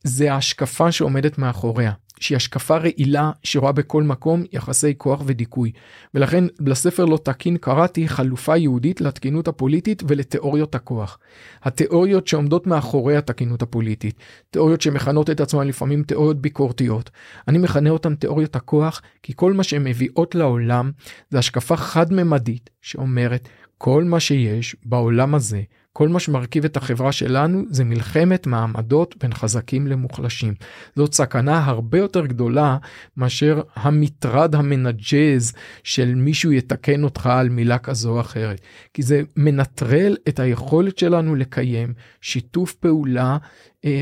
זה 0.04 0.32
ההשקפה 0.32 0.92
שעומדת 0.92 1.38
מאחוריה. 1.38 1.92
שהיא 2.20 2.36
השקפה 2.36 2.76
רעילה 2.76 3.30
שרואה 3.42 3.72
בכל 3.72 4.02
מקום 4.02 4.44
יחסי 4.52 4.94
כוח 4.98 5.22
ודיכוי. 5.26 5.72
ולכן 6.14 6.44
לספר 6.60 7.04
לא 7.04 7.16
תקין 7.16 7.56
קראתי 7.56 8.08
חלופה 8.08 8.56
יהודית 8.56 9.00
לתקינות 9.00 9.48
הפוליטית 9.48 10.02
ולתיאוריות 10.08 10.74
הכוח. 10.74 11.18
התיאוריות 11.62 12.26
שעומדות 12.26 12.66
מאחורי 12.66 13.16
התקינות 13.16 13.62
הפוליטית, 13.62 14.14
תיאוריות 14.50 14.80
שמכנות 14.80 15.30
את 15.30 15.40
עצמן 15.40 15.66
לפעמים 15.66 16.02
תיאוריות 16.02 16.40
ביקורתיות. 16.40 17.10
אני 17.48 17.58
מכנה 17.58 17.90
אותן 17.90 18.14
תיאוריות 18.14 18.56
הכוח 18.56 19.02
כי 19.22 19.32
כל 19.36 19.52
מה 19.52 19.62
שהן 19.62 19.84
מביאות 19.84 20.34
לעולם 20.34 20.90
זה 21.30 21.38
השקפה 21.38 21.76
חד-ממדית 21.76 22.70
שאומרת 22.82 23.48
כל 23.78 24.04
מה 24.04 24.20
שיש 24.20 24.76
בעולם 24.84 25.34
הזה 25.34 25.62
כל 26.00 26.08
מה 26.08 26.20
שמרכיב 26.20 26.64
את 26.64 26.76
החברה 26.76 27.12
שלנו 27.12 27.62
זה 27.70 27.84
מלחמת 27.84 28.46
מעמדות 28.46 29.14
בין 29.22 29.34
חזקים 29.34 29.86
למוחלשים. 29.86 30.54
זאת 30.96 31.14
סכנה 31.14 31.64
הרבה 31.64 31.98
יותר 31.98 32.26
גדולה 32.26 32.76
מאשר 33.16 33.60
המטרד 33.76 34.54
המנג'ז 34.54 35.52
של 35.84 36.14
מישהו 36.14 36.52
יתקן 36.52 37.04
אותך 37.04 37.26
על 37.26 37.48
מילה 37.48 37.78
כזו 37.78 38.10
או 38.10 38.20
אחרת. 38.20 38.60
כי 38.94 39.02
זה 39.02 39.22
מנטרל 39.36 40.16
את 40.28 40.40
היכולת 40.40 40.98
שלנו 40.98 41.34
לקיים 41.34 41.92
שיתוף 42.20 42.74
פעולה 42.74 43.38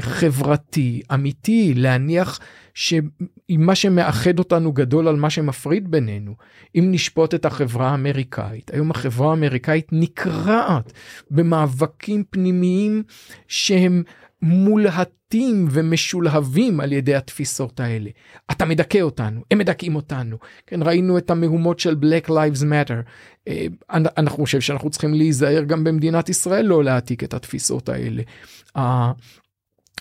חברתי 0.01 1.03
אמיתי 1.15 1.75
להניח 1.77 2.41
שמה 2.75 3.75
שמאחד 3.75 4.39
אותנו 4.39 4.73
גדול 4.73 5.09
על 5.09 5.17
מה 5.17 5.31
שמפריד 5.31 5.91
בינינו. 5.91 6.35
אם 6.75 6.89
נשפוט 6.91 7.35
את 7.35 7.45
החברה 7.45 7.91
האמריקאית, 7.91 8.75
היום 8.75 8.91
החברה 8.91 9.31
האמריקאית 9.31 9.89
נקרעת 9.93 10.93
במאבקים 11.31 12.25
פנימיים 12.31 13.03
שהם 13.49 14.03
מולהטים 14.43 15.69
ומשולהבים 15.71 16.81
על 16.81 16.93
ידי 16.93 17.15
התפיסות 17.15 17.81
האלה. 17.81 18.11
אתה 18.51 18.65
מדכא 18.65 19.01
אותנו, 19.01 19.41
הם 19.51 19.59
מדכאים 19.59 19.97
אותנו. 19.97 20.37
כן, 20.67 20.83
ראינו 20.83 21.19
את 21.19 21.31
המהומות 21.31 21.79
של 21.79 21.97
Black 22.01 22.29
Lives 22.29 22.63
Matter. 22.63 23.03
אה, 23.49 23.67
אנחנו 23.91 24.45
חושב 24.45 24.61
שאנחנו 24.61 24.91
צריכים 24.91 25.15
להיזהר 25.15 25.63
גם 25.63 25.85
במדינת 25.85 26.29
ישראל 26.29 26.67
לא 26.67 26.85
להעתיק 26.85 27.25
את 27.25 27.35
התפיסות 27.35 27.89
האלה. 27.89 28.23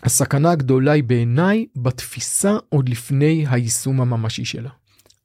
הסכנה 0.04 0.52
הגדולה 0.52 0.92
היא 0.92 1.04
בעיניי 1.04 1.66
בתפיסה 1.76 2.58
עוד 2.70 2.90
לפני 2.90 3.46
היישום 3.50 4.02
הממשי 4.02 4.46
שלה. 4.46 4.70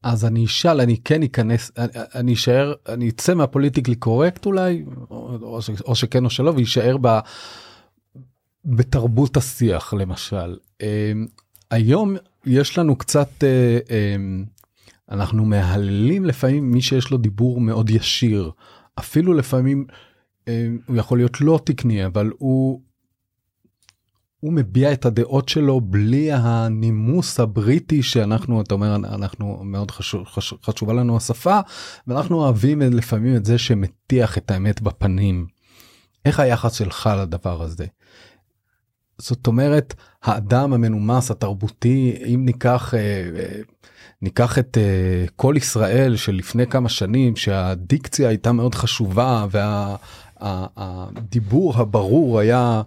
אז 0.03 0.25
אני 0.25 0.45
אשאל 0.45 0.81
אני 0.81 0.97
כן 1.05 1.23
אכנס 1.23 1.71
אני 2.15 2.33
אשאר 2.33 2.75
אני 2.89 3.09
אצא 3.09 3.35
מהפוליטיקלי 3.35 3.95
קורקט 3.95 4.47
אולי 4.47 4.85
או, 5.11 5.39
או, 5.87 5.95
שכן 5.95 6.25
או 6.25 6.31
שלא 6.31 6.51
ויישאר 6.51 6.97
ב, 7.01 7.19
בתרבות 8.65 9.37
השיח 9.37 9.95
למשל. 9.95 10.57
אמ, 10.83 11.27
היום 11.71 12.17
יש 12.47 12.79
לנו 12.79 12.97
קצת 12.97 13.45
אמ, 13.45 14.45
אנחנו 15.11 15.45
מהללים 15.45 16.25
לפעמים 16.25 16.71
מי 16.71 16.83
שיש 16.83 17.11
לו 17.11 17.19
דיבור 17.19 17.61
מאוד 17.61 17.91
ישיר 17.91 18.51
אפילו 18.99 19.33
לפעמים 19.33 19.87
אמ, 20.49 20.79
הוא 20.87 20.97
יכול 20.97 21.19
להיות 21.19 21.41
לא 21.41 21.61
תקני 21.65 22.07
אבל 22.07 22.31
הוא 22.39 22.81
הוא 24.43 24.53
מביע 24.53 24.93
את 24.93 25.07
הדעות 25.07 25.49
שלו 25.49 25.81
בלי 25.81 26.33
הנימוס 26.33 27.41
הבריטי 27.41 28.03
שאנחנו 28.03 28.63
אתה 28.63 28.75
אומר 28.75 28.95
אנחנו 28.95 29.61
מאוד 29.65 29.91
חשוב 29.91 30.25
חשוב 30.25 30.59
חשובה 30.63 30.93
לנו 30.93 31.17
השפה 31.17 31.61
ואנחנו 32.07 32.37
אוהבים 32.37 32.81
לפעמים 32.83 33.37
את 33.37 33.45
זה 33.45 33.59
שמטיח 33.59 34.39
את 34.39 34.51
האמת 34.51 34.81
בפנים. 34.81 35.47
איך 36.25 36.41
היחס 36.41 36.73
שלך 36.75 37.11
לדבר 37.19 37.63
הזה? 37.63 37.87
זאת 39.19 39.47
אומרת 39.47 39.95
האדם 40.23 40.73
המנומס 40.73 41.31
התרבותי 41.31 42.23
אם 42.27 42.43
ניקח 42.45 42.95
אה, 42.95 43.61
ניקח 44.23 44.59
את 44.59 44.79
אה, 44.79 45.25
כל 45.37 45.55
ישראל 45.57 46.17
של 46.17 46.35
לפני 46.35 46.67
כמה 46.67 46.89
שנים 46.89 47.37
שהדיקציה 47.37 48.29
הייתה 48.29 48.53
מאוד 48.53 48.75
חשובה 48.75 49.47
והדיבור 50.41 51.77
הברור 51.77 52.39
היה 52.39 52.59
אה, 52.59 52.83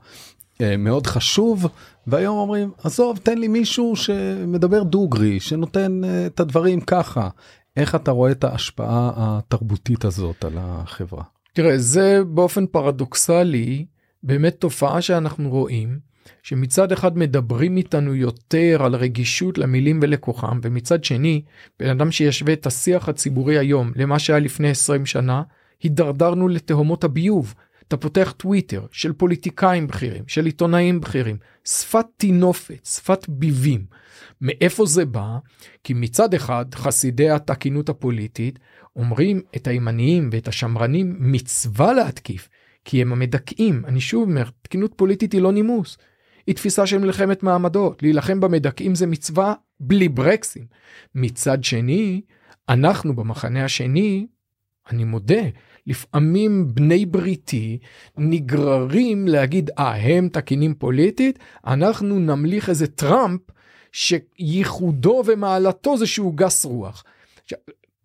מאוד 0.78 1.08
חשוב 1.08 1.66
והיום 2.08 2.38
אומרים 2.38 2.72
עזוב 2.84 3.18
תן 3.24 3.38
לי 3.38 3.48
מישהו 3.48 3.96
שמדבר 3.96 4.84
דוגרי 4.84 5.40
שנותן 5.40 6.04
אה, 6.04 6.26
את 6.26 6.40
הדברים 6.40 6.82
ככה 6.82 7.30
איך 7.78 7.96
אתה 7.96 8.12
רואה 8.12 8.32
את 8.32 8.44
ההשפעה 8.44 9.12
התרבותית 9.16 10.06
הזאת 10.06 10.46
על 10.46 10.54
החברה. 10.58 11.24
תראה 11.54 11.78
זה 11.78 12.20
באופן 12.28 12.66
פרדוקסלי 12.66 13.86
באמת 14.24 14.56
תופעה 14.60 15.02
שאנחנו 15.02 15.50
רואים 15.50 16.00
שמצד 16.44 16.92
אחד 16.92 17.18
מדברים 17.18 17.78
איתנו 17.78 18.16
יותר 18.16 18.84
על 18.84 18.96
רגישות 18.96 19.58
למילים 19.58 20.00
ולכוחם 20.02 20.60
ומצד 20.64 21.04
שני 21.04 21.42
בן 21.80 21.90
אדם 21.90 22.12
שישווה 22.12 22.54
את 22.54 22.66
השיח 22.66 23.10
הציבורי 23.10 23.58
היום 23.58 23.92
למה 23.96 24.20
שהיה 24.20 24.40
לפני 24.40 24.70
20 24.70 25.06
שנה 25.06 25.42
הידרדרנו 25.84 26.48
לתהומות 26.48 27.04
הביוב. 27.04 27.54
אתה 27.88 27.98
פותח 27.98 28.34
טוויטר 28.38 28.86
של 28.92 29.14
פוליטיקאים 29.14 29.88
בכירים, 29.88 30.24
של 30.28 30.46
עיתונאים 30.46 31.02
בכירים, 31.02 31.38
שפת 31.66 32.06
טינופת, 32.18 32.86
שפת 32.86 33.26
ביבים. 33.30 33.86
מאיפה 34.42 34.86
זה 34.86 35.06
בא? 35.06 35.38
כי 35.84 35.94
מצד 35.94 36.34
אחד 36.34 36.66
חסידי 36.76 37.30
התקינות 37.30 37.90
הפוליטית 37.90 38.60
אומרים 38.96 39.42
את 39.56 39.68
הימניים 39.68 40.30
ואת 40.32 40.48
השמרנים 40.48 41.16
מצווה 41.20 41.94
להתקיף, 41.94 42.50
כי 42.86 43.02
הם 43.02 43.14
המדכאים. 43.14 43.86
אני 43.86 44.02
שוב 44.02 44.30
אומר, 44.30 44.50
תקינות 44.62 44.94
פוליטית 44.96 45.34
היא 45.34 45.42
לא 45.42 45.52
נימוס. 45.52 45.98
היא 46.48 46.56
תפיסה 46.56 46.88
של 46.88 46.98
מלחמת 46.98 47.44
מעמדות. 47.44 48.04
להילחם 48.04 48.40
במדכאים 48.40 48.96
זה 48.96 49.08
מצווה 49.08 49.54
בלי 49.80 50.10
ברקסים. 50.10 50.66
מצד 51.16 51.64
שני, 51.64 52.22
אנחנו 52.70 53.16
במחנה 53.16 53.66
השני, 53.66 54.28
אני 54.92 55.04
מודה, 55.04 55.42
לפעמים 55.88 56.68
בני 56.74 57.06
בריתי 57.06 57.78
נגררים 58.18 59.28
להגיד, 59.28 59.70
אה, 59.80 59.96
הם 59.96 60.30
תקינים 60.30 60.74
פוליטית, 60.74 61.40
אנחנו 61.68 62.20
נמליך 62.20 62.70
איזה 62.70 62.88
טראמפ 62.88 63.42
שייחודו 63.92 65.24
ומעלתו 65.26 65.98
זה 65.98 66.08
שהוא 66.08 66.34
גס 66.34 66.66
רוח. 66.66 67.04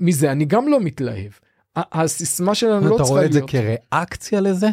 מזה 0.01 0.33
אני 0.33 0.45
גם 0.45 0.69
לא 0.69 0.81
מתלהב. 0.81 1.33
הסיסמה 1.77 2.55
שלנו 2.55 2.75
לא 2.75 2.81
צריכה 2.81 2.95
להיות... 2.95 3.05
אתה 3.05 3.13
רואה 3.13 3.25
את 3.25 3.33
זה 3.33 3.41
כריאקציה 3.41 4.41
לזה? 4.41 4.69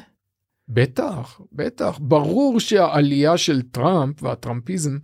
בטח, 0.69 1.41
בטח. 1.51 1.99
ברור 2.01 2.59
שהעלייה 2.59 3.37
של 3.37 3.61
טראמפ 3.61 4.23
והטראמפיזם 4.23 4.97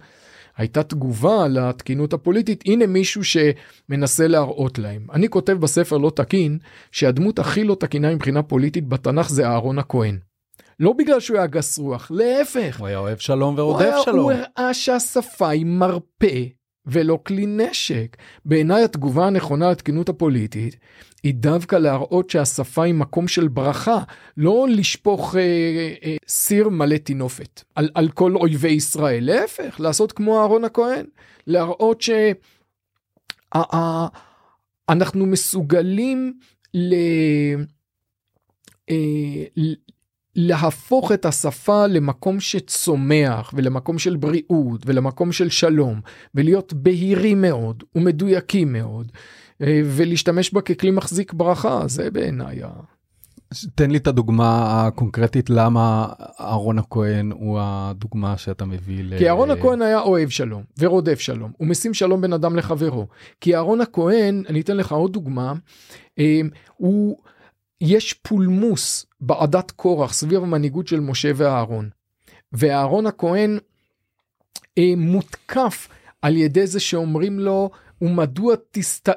הייתה 0.57 0.83
תגובה 0.83 1.48
לתקינות 1.48 2.13
הפוליטית. 2.13 2.63
הנה 2.65 2.88
מישהו 2.88 3.22
שמנסה 3.24 4.27
להראות 4.27 4.79
להם. 4.79 5.07
אני 5.13 5.29
כותב 5.29 5.53
בספר 5.53 5.98
לא 5.98 6.12
תקין, 6.15 6.57
שהדמות 6.91 7.39
הכי 7.39 7.63
לא 7.63 7.75
תקינה 7.75 8.15
מבחינה 8.15 8.43
פוליטית 8.43 8.88
בתנ"ך 8.88 9.29
זה 9.29 9.48
אהרון 9.48 9.79
הכהן. 9.79 10.17
לא 10.79 10.93
בגלל 10.93 11.19
שהוא 11.19 11.38
היה 11.38 11.48
גס 11.48 11.77
רוח, 11.77 12.12
להפך. 12.12 12.79
הוא 12.79 12.88
היה 12.88 12.98
אוהב 12.98 13.17
שלום 13.17 13.55
ורודף 13.57 13.95
שלום. 14.05 14.19
הוא 14.19 14.31
הראה 14.31 14.74
שהשפה 14.74 15.50
היא 15.50 15.65
מרפא 15.65 16.45
ולא 16.86 17.20
כלי 17.25 17.46
נשק. 17.46 18.18
בעיניי 18.46 18.84
התגובה 18.84 19.28
הנכונה 19.28 19.72
לתקינות 19.72 20.10
הפוליטית 20.10 20.75
היא 21.24 21.34
דווקא 21.34 21.75
להראות 21.75 22.30
שהשפה 22.30 22.84
היא 22.84 22.94
מקום 22.94 23.28
של 23.28 23.48
ברכה, 23.48 24.00
לא 24.38 24.66
לשפוך 24.70 25.36
אה, 25.36 25.42
אה, 26.04 26.16
סיר 26.28 26.70
מלא 26.70 26.98
טינופת 26.98 27.63
על, 27.75 27.90
על 27.96 28.10
כל 28.10 28.36
אויבי 28.36 28.72
ישראל, 28.72 29.24
להפך, 29.24 29.80
לעשות 29.80 30.12
כמו 30.12 30.40
אהרון 30.40 30.63
הכהן, 30.63 31.06
להראות 31.48 32.02
שאנחנו 34.82 35.25
מסוגלים 35.25 36.34
ל... 36.74 36.94
אה, 38.90 39.46
להפוך 40.36 41.12
את 41.12 41.25
השפה 41.25 41.88
למקום 41.88 42.40
שצומח 42.40 43.54
ולמקום 43.54 44.00
של 44.00 44.16
בריאות 44.16 44.82
ולמקום 44.86 45.32
של 45.32 45.50
שלום 45.50 46.02
ולהיות 46.36 46.74
בהירים 46.74 47.42
מאוד 47.42 47.84
ומדויקים 47.96 48.74
מאוד 48.74 49.12
אה, 49.62 49.82
ולהשתמש 49.86 50.54
בה 50.54 50.62
ככלי 50.62 50.92
מחזיק 50.92 51.34
ברכה 51.34 51.88
זה 51.88 52.12
בעיניי. 52.12 52.62
תן 53.75 53.92
לי 53.92 53.98
את 53.98 54.08
הדוגמה 54.08 54.86
הקונקרטית 54.88 55.50
למה 55.50 56.08
אהרון 56.40 56.80
הכהן 56.80 57.32
הוא 57.32 57.60
הדוגמה 57.62 58.38
שאתה 58.38 58.66
מביא. 58.66 59.04
ל... 59.04 59.18
כי 59.18 59.28
אהרון 59.28 59.52
הכהן 59.52 59.82
היה 59.82 60.00
אוהב 60.00 60.30
שלום 60.30 60.63
ורודף 60.80 61.20
שלום 61.20 61.52
הוא 61.58 61.68
משים 61.68 61.94
שלום 61.94 62.22
בין 62.22 62.34
אדם 62.34 62.56
לחברו 62.56 63.08
כי 63.42 63.56
אהרון 63.56 63.82
הכהן 63.82 64.44
אני 64.50 64.62
אתן 64.62 64.78
לך 64.78 64.92
עוד 64.92 65.13
דוגמה 65.13 65.54
אה, 66.20 66.42
הוא. 66.78 67.18
יש 67.86 68.13
פולמוס 68.13 69.06
בעדת 69.22 69.72
קורח 69.72 70.13
סביב 70.13 70.44
המנהיגות 70.44 70.88
של 70.88 71.00
משה 71.00 71.32
ואהרון. 71.36 71.90
ואהרון 72.54 73.06
הכהן 73.06 73.60
אה, 74.78 74.94
מותקף 74.98 75.88
על 76.22 76.38
ידי 76.38 76.68
זה 76.68 76.80
שאומרים 76.80 77.40
לו, 77.40 77.70
ומדוע 78.02 78.56
תסת... 78.72 79.10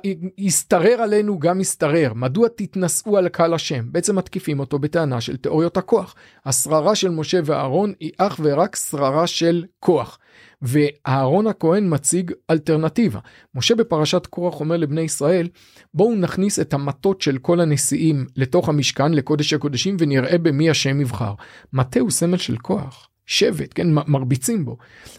עלינו 0.99 1.39
גם 1.39 1.61
ישתרר, 1.61 2.13
מדוע 2.15 2.49
תתנשאו 2.49 3.19
על 3.19 3.29
קהל 3.29 3.55
השם? 3.55 3.93
בעצם 3.93 4.17
מתקיפים 4.17 4.61
אותו 4.61 4.79
בטענה 4.79 5.21
של 5.21 5.37
תיאוריות 5.37 5.77
הכוח. 5.77 6.15
השררה 6.45 6.95
של 6.95 7.11
משה 7.11 7.41
ואהרון 7.45 7.93
היא 8.01 8.13
אך 8.19 8.41
ורק 8.43 8.77
שררה 8.77 9.27
של 9.27 9.65
כוח. 9.81 10.19
ואהרון 10.63 11.47
הכהן 11.47 11.95
מציג 11.95 12.33
אלטרנטיבה. 12.51 13.21
משה 13.55 13.75
בפרשת 13.75 14.27
קורח 14.27 14.61
אומר 14.61 14.77
לבני 14.77 15.01
ישראל, 15.01 15.49
בואו 15.95 16.15
נכניס 16.15 16.59
את 16.59 16.75
המטות 16.75 17.21
של 17.21 17.39
כל 17.39 17.61
הנשיאים 17.61 18.27
לתוך 18.37 18.69
המשכן, 18.69 19.15
לקודש 19.15 19.53
הקודשים, 19.53 19.97
ונראה 19.99 20.39
במי 20.39 20.71
השם 20.71 21.01
יבחר. 21.01 21.35
מטה 21.73 22.01
הוא 22.01 22.11
סמל 22.11 22.37
של 22.37 22.57
כוח. 22.57 23.09
שבט, 23.27 23.73
כן, 23.75 23.87
מרביצים 23.91 24.65
בו. 24.65 24.77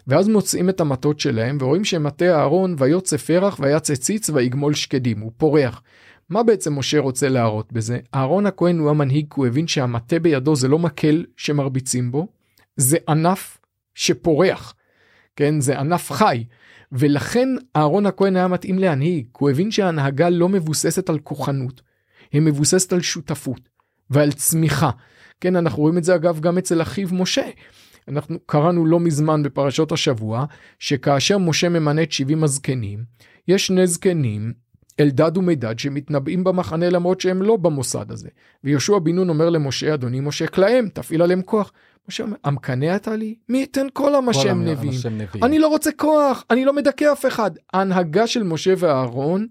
ואז 0.08 0.28
מוצאים 0.28 0.69
את 0.69 0.82
המטות 0.82 1.19
שלהם 1.19 1.58
ורואים 1.62 1.86
שמטה 1.86 2.26
אהרון 2.26 2.76
ויוצא 2.78 3.17
פרח 3.17 3.60
ויצא 3.60 3.95
ציץ 3.95 4.30
ויגמול 4.30 4.73
שקדים, 4.73 5.19
הוא 5.19 5.32
פורח. 5.38 5.82
מה 6.30 6.43
בעצם 6.43 6.80
משה 6.80 7.00
רוצה 7.00 7.30
להראות 7.30 7.73
בזה? 7.73 8.00
אהרון 8.15 8.45
הכהן 8.45 8.80
הוא 8.80 8.89
המנהיג 8.89 9.26
כי 9.26 9.34
הוא 9.36 9.47
הבין 9.47 9.67
שהמטה 9.67 10.19
בידו 10.19 10.56
זה 10.56 10.67
לא 10.67 10.80
מקל 10.80 11.26
שמרביצים 11.38 12.12
בו, 12.12 12.28
זה 12.78 12.97
ענף 13.10 13.58
שפורח. 13.95 14.73
כן, 15.38 15.62
זה 15.62 15.80
ענף 15.80 16.12
חי. 16.12 16.43
ולכן 16.91 17.50
אהרון 17.76 18.06
הכהן 18.06 18.36
היה 18.36 18.47
מתאים 18.47 18.80
להנהיג, 18.80 19.26
כי 19.26 19.38
הוא 19.39 19.50
הבין 19.50 19.71
שההנהגה 19.71 20.30
לא 20.30 20.50
מבוססת 20.50 21.10
על 21.10 21.19
כוחנות, 21.19 21.82
היא 22.32 22.41
מבוססת 22.41 22.93
על 22.93 23.02
שותפות 23.02 23.69
ועל 24.10 24.32
צמיחה. 24.32 24.89
כן, 25.41 25.56
אנחנו 25.56 25.82
רואים 25.82 25.97
את 25.97 26.04
זה 26.04 26.15
אגב 26.15 26.39
גם 26.39 26.58
אצל 26.58 26.82
אחיו 26.82 27.08
משה. 27.12 27.50
אנחנו 28.08 28.39
קראנו 28.45 28.86
לא 28.86 29.00
מזמן 29.00 29.43
בפרשות 29.43 29.91
השבוע, 29.91 30.45
שכאשר 30.80 31.38
משה 31.38 31.69
ממנה 31.69 32.04
את 32.04 32.12
70 32.12 32.43
הזקנים, 32.43 33.04
יש 33.47 33.67
שני 33.67 33.88
זקנים, 33.88 34.54
אלדד 35.00 35.38
ומידד, 35.38 35.80
שמתנבאים 35.80 36.43
במחנה 36.43 36.89
למרות 36.89 37.21
שהם 37.21 37.41
לא 37.41 37.56
במוסד 37.58 38.12
הזה. 38.12 38.30
ויהושע 38.63 39.00
בן 39.00 39.15
נון 39.15 39.30
אומר 39.30 39.50
למשה, 39.50 39.93
אדוני 39.93 40.19
משה, 40.19 40.47
כלאם, 40.47 40.88
תפעיל 40.93 41.21
עליהם 41.21 41.41
כוח. 41.41 41.71
המקנא 42.43 42.96
אתה 42.96 43.15
לי? 43.15 43.36
מי 43.50 43.58
ייתן 43.58 43.88
כל 43.93 44.15
המשם 44.15 44.62
נביאים? 44.62 45.00
אני 45.43 45.60
לא 45.60 45.67
רוצה 45.67 45.91
כוח, 45.91 46.43
אני 46.50 46.65
לא 46.65 46.74
מדכא 46.74 47.12
אף 47.12 47.26
אחד. 47.26 47.52
ההנהגה 47.74 48.28
של 48.28 48.43
משה 48.43 48.74
ואהרון 48.78 49.48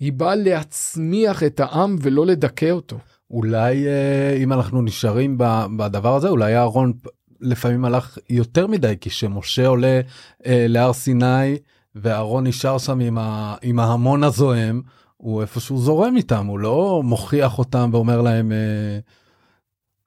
היא 0.00 0.12
באה 0.12 0.34
להצמיח 0.34 1.42
את 1.42 1.60
העם 1.60 1.96
ולא 2.02 2.26
לדכא 2.26 2.70
אותו. 2.70 2.98
אולי 3.30 3.86
אה, 3.86 4.36
אם 4.42 4.52
אנחנו 4.52 4.82
נשארים 4.82 5.38
בדבר 5.76 6.16
הזה, 6.16 6.28
אולי 6.28 6.56
אהרון 6.56 6.92
לפעמים 7.40 7.84
הלך 7.84 8.18
יותר 8.30 8.66
מדי, 8.66 8.94
כי 9.00 9.10
כשמשה 9.10 9.66
עולה 9.66 10.00
אה, 10.46 10.66
להר 10.68 10.92
סיני 10.92 11.56
ואהרון 11.94 12.46
נשאר 12.46 12.78
שם 12.78 13.00
עם, 13.00 13.18
ה, 13.18 13.54
עם 13.62 13.80
ההמון 13.80 14.24
הזוהם, 14.24 14.82
הוא 15.16 15.42
איפשהו 15.42 15.78
זורם 15.78 16.16
איתם, 16.16 16.46
הוא 16.46 16.58
לא 16.58 17.02
מוכיח 17.04 17.58
אותם 17.58 17.90
ואומר 17.92 18.20
להם, 18.20 18.52
אה, 18.52 18.98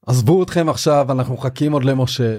עזבו 0.07 0.43
אתכם 0.43 0.69
עכשיו 0.69 1.07
אנחנו 1.11 1.33
מחכים 1.33 1.71
עוד 1.71 1.83
למשה 1.83 2.35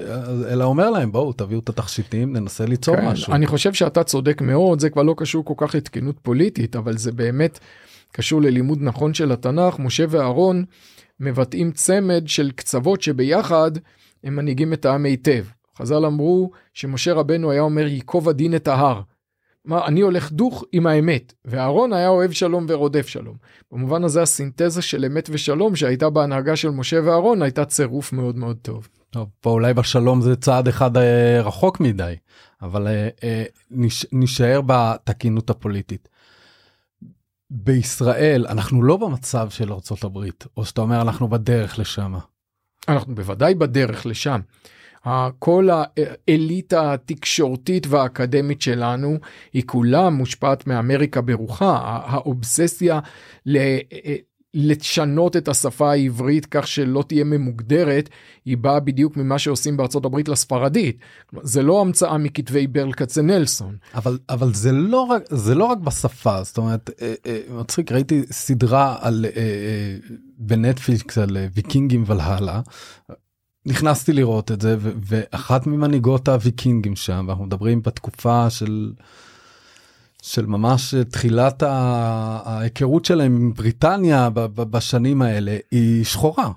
אלא 0.50 0.64
אומר 0.64 0.90
להם 0.90 1.12
בואו 1.12 1.32
תביאו 1.32 1.60
את 1.60 1.68
התכשיטים 1.68 2.36
ננסה 2.36 2.66
ליצור 2.66 2.96
כן, 2.96 3.06
משהו. 3.06 3.32
אני 3.32 3.46
חושב 3.46 3.72
שאתה 3.72 4.04
צודק 4.04 4.42
מאוד 4.42 4.80
זה 4.80 4.90
כבר 4.90 5.02
לא 5.02 5.14
קשור 5.16 5.44
כל 5.44 5.54
כך 5.56 5.74
לתקינות 5.74 6.16
פוליטית 6.22 6.76
אבל 6.76 6.96
זה 6.96 7.12
באמת 7.12 7.58
קשור 8.12 8.42
ללימוד 8.42 8.78
נכון 8.80 9.14
של 9.14 9.32
התנ"ך 9.32 9.78
משה 9.78 10.04
ואהרון 10.08 10.64
מבטאים 11.20 11.72
צמד 11.72 12.22
של 12.26 12.50
קצוות 12.50 13.02
שביחד 13.02 13.70
הם 14.24 14.36
מנהיגים 14.36 14.72
את 14.72 14.84
העם 14.84 15.04
היטב. 15.04 15.44
חז"ל 15.78 16.04
אמרו 16.06 16.50
שמשה 16.74 17.12
רבנו 17.12 17.50
היה 17.50 17.60
אומר 17.60 17.86
ייקוב 17.86 18.28
הדין 18.28 18.54
את 18.54 18.68
ההר. 18.68 19.00
מה, 19.68 19.86
אני 19.86 20.00
הולך 20.00 20.32
דוך 20.32 20.64
עם 20.72 20.86
האמת, 20.86 21.32
ואהרון 21.44 21.92
היה 21.92 22.08
אוהב 22.08 22.32
שלום 22.32 22.66
ורודף 22.68 23.06
שלום. 23.06 23.36
במובן 23.72 24.04
הזה 24.04 24.22
הסינתזה 24.22 24.82
של 24.82 25.04
אמת 25.04 25.28
ושלום 25.32 25.76
שהייתה 25.76 26.10
בהנהגה 26.10 26.56
של 26.56 26.70
משה 26.70 27.00
ואהרון 27.04 27.42
הייתה 27.42 27.64
צירוף 27.64 28.12
מאוד 28.12 28.36
מאוד 28.36 28.56
טוב. 28.62 28.88
טוב, 29.10 29.28
פה 29.40 29.50
אולי 29.50 29.74
בשלום 29.74 30.20
זה 30.20 30.36
צעד 30.36 30.68
אחד 30.68 30.96
אה, 30.96 31.40
רחוק 31.42 31.80
מדי, 31.80 32.14
אבל 32.62 32.86
אה, 32.86 33.08
אה, 33.24 33.44
נש, 33.70 34.06
נשאר 34.12 34.60
בתקינות 34.66 35.50
הפוליטית. 35.50 36.08
בישראל 37.50 38.46
אנחנו 38.48 38.82
לא 38.82 38.96
במצב 38.96 39.50
של 39.50 39.72
ארה"ב, 39.72 40.18
או 40.56 40.64
שאתה 40.64 40.80
אומר 40.80 41.02
אנחנו 41.02 41.28
בדרך 41.28 41.78
לשם. 41.78 42.14
אנחנו 42.88 43.14
בוודאי 43.14 43.54
בדרך 43.54 44.06
לשם. 44.06 44.40
כל 45.38 45.68
האליטה 45.72 46.92
התקשורתית 46.92 47.86
והאקדמית 47.86 48.62
שלנו 48.62 49.18
היא 49.52 49.62
כולה 49.66 50.10
מושפעת 50.10 50.66
מאמריקה 50.66 51.20
ברוחה 51.20 51.78
האובססיה 52.04 53.00
לשנות 54.54 55.36
את 55.36 55.48
השפה 55.48 55.90
העברית 55.90 56.46
כך 56.46 56.66
שלא 56.66 57.04
תהיה 57.08 57.24
ממוגדרת 57.24 58.08
היא 58.44 58.56
באה 58.56 58.80
בדיוק 58.80 59.16
ממה 59.16 59.38
שעושים 59.38 59.76
בארצות 59.76 60.04
הברית 60.04 60.28
לספרדית. 60.28 60.98
זה 61.42 61.62
לא 61.62 61.80
המצאה 61.80 62.18
מכתבי 62.18 62.66
ברל 62.66 62.92
כצנלסון 62.92 63.76
אבל 63.94 64.18
אבל 64.28 64.54
זה 64.54 64.72
לא 64.72 65.00
רק 65.00 65.22
זה 65.30 65.54
לא 65.54 65.64
רק 65.64 65.78
בשפה. 65.78 66.42
זאת 66.42 66.58
אומרת 66.58 66.90
אה, 67.02 67.14
אה, 67.26 67.40
מצחיק 67.50 67.92
ראיתי 67.92 68.22
סדרה 68.30 68.96
על 69.00 69.26
אה, 69.36 69.96
בנטפליקס 70.38 71.18
על 71.18 71.36
ויקינגים 71.54 72.04
ולהלה 72.06 72.60
נכנסתי 73.66 74.12
לראות 74.12 74.52
את 74.52 74.60
זה 74.60 74.76
ואחת 74.80 75.66
ממנהיגות 75.66 76.28
הוויקינגים 76.28 76.96
שם 76.96 77.24
ואנחנו 77.28 77.44
מדברים 77.44 77.82
בתקופה 77.82 78.50
של 78.50 78.92
של 80.22 80.46
ממש 80.46 80.94
תחילת 80.94 81.62
ההיכרות 81.62 83.04
שלהם 83.04 83.36
עם 83.36 83.54
בריטניה 83.54 84.28
בשנים 84.54 85.22
האלה 85.22 85.56
היא 85.70 86.04
שחורה. 86.04 86.50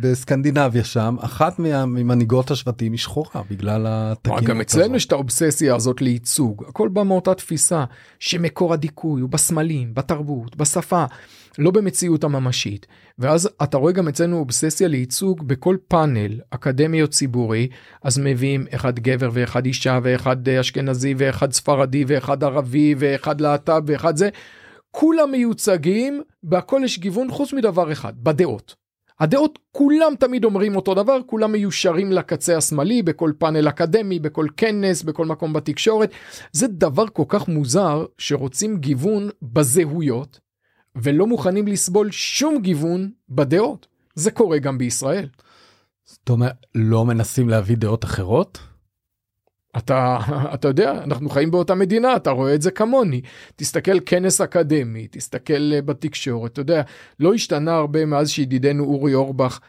בסקנדינביה 0.00 0.84
שם 0.84 1.16
אחת 1.20 1.58
ממנהיגות 1.58 2.50
השבטים 2.50 2.92
היא 2.92 2.98
שחורה 2.98 3.42
בגלל 3.50 3.86
התקינות 3.88 4.42
גם 4.42 4.60
אצלנו 4.60 4.96
יש 4.96 5.06
את 5.06 5.12
האובססיה 5.12 5.74
הזאת 5.74 6.02
לייצוג 6.02 6.64
הכל 6.68 6.88
בא 6.88 7.02
מאותה 7.02 7.34
תפיסה 7.34 7.84
שמקור 8.18 8.72
הדיכוי 8.72 9.20
הוא 9.20 9.30
בסמלים 9.30 9.94
בתרבות 9.94 10.56
בשפה 10.56 11.04
לא 11.58 11.70
במציאות 11.70 12.24
הממשית 12.24 12.86
ואז 13.18 13.48
אתה 13.62 13.76
רואה 13.76 13.92
גם 13.92 14.08
אצלנו 14.08 14.38
אובססיה 14.38 14.88
לייצוג 14.88 15.48
בכל 15.48 15.76
פאנל 15.88 16.40
אקדמי 16.50 17.02
או 17.02 17.08
ציבורי 17.08 17.68
אז 18.02 18.18
מביאים 18.18 18.66
אחד 18.74 18.98
גבר 18.98 19.30
ואחד 19.32 19.66
אישה 19.66 19.98
ואחד 20.02 20.48
אשכנזי 20.48 21.14
ואחד 21.18 21.52
ספרדי 21.52 22.04
ואחד 22.06 22.44
ערבי 22.44 22.94
ואחד 22.98 23.40
להט"ב 23.40 23.82
ואחד 23.86 24.16
זה. 24.16 24.28
כולם 24.92 25.30
מיוצגים 25.30 26.22
בהכל 26.42 26.80
יש 26.84 26.98
גיוון 26.98 27.30
חוץ 27.30 27.52
מדבר 27.52 27.92
אחד 27.92 28.12
בדעות. 28.16 28.74
הדעות 29.20 29.58
כולם 29.72 30.12
תמיד 30.18 30.44
אומרים 30.44 30.76
אותו 30.76 30.94
דבר 30.94 31.18
כולם 31.26 31.52
מיושרים 31.52 32.12
לקצה 32.12 32.56
השמאלי 32.56 33.02
בכל 33.02 33.32
פאנל 33.38 33.68
אקדמי 33.68 34.18
בכל 34.18 34.46
כנס 34.56 35.02
בכל 35.02 35.26
מקום 35.26 35.52
בתקשורת 35.52 36.10
זה 36.52 36.66
דבר 36.68 37.04
כל 37.12 37.24
כך 37.28 37.48
מוזר 37.48 38.04
שרוצים 38.18 38.76
גיוון 38.76 39.28
בזהויות 39.42 40.40
ולא 40.96 41.26
מוכנים 41.26 41.66
לסבול 41.66 42.10
שום 42.10 42.58
גיוון 42.62 43.10
בדעות 43.28 43.86
זה 44.14 44.30
קורה 44.30 44.58
גם 44.58 44.78
בישראל. 44.78 45.28
זאת 46.04 46.28
אומרת 46.28 46.66
לא 46.74 47.04
מנסים 47.04 47.48
להביא 47.48 47.76
דעות 47.76 48.04
אחרות? 48.04 48.58
אתה 49.76 50.18
אתה 50.54 50.68
יודע 50.68 50.92
אנחנו 51.04 51.28
חיים 51.28 51.50
באותה 51.50 51.74
מדינה 51.74 52.16
אתה 52.16 52.30
רואה 52.30 52.54
את 52.54 52.62
זה 52.62 52.70
כמוני 52.70 53.20
תסתכל 53.56 54.00
כנס 54.06 54.40
אקדמי 54.40 55.06
תסתכל 55.10 55.72
אה, 55.74 55.82
בתקשורת 55.82 56.52
אתה 56.52 56.60
יודע 56.60 56.82
לא 57.20 57.34
השתנה 57.34 57.74
הרבה 57.74 58.06
מאז 58.06 58.30
שידידנו 58.30 58.84
אורי 58.84 59.14
אורבך 59.14 59.60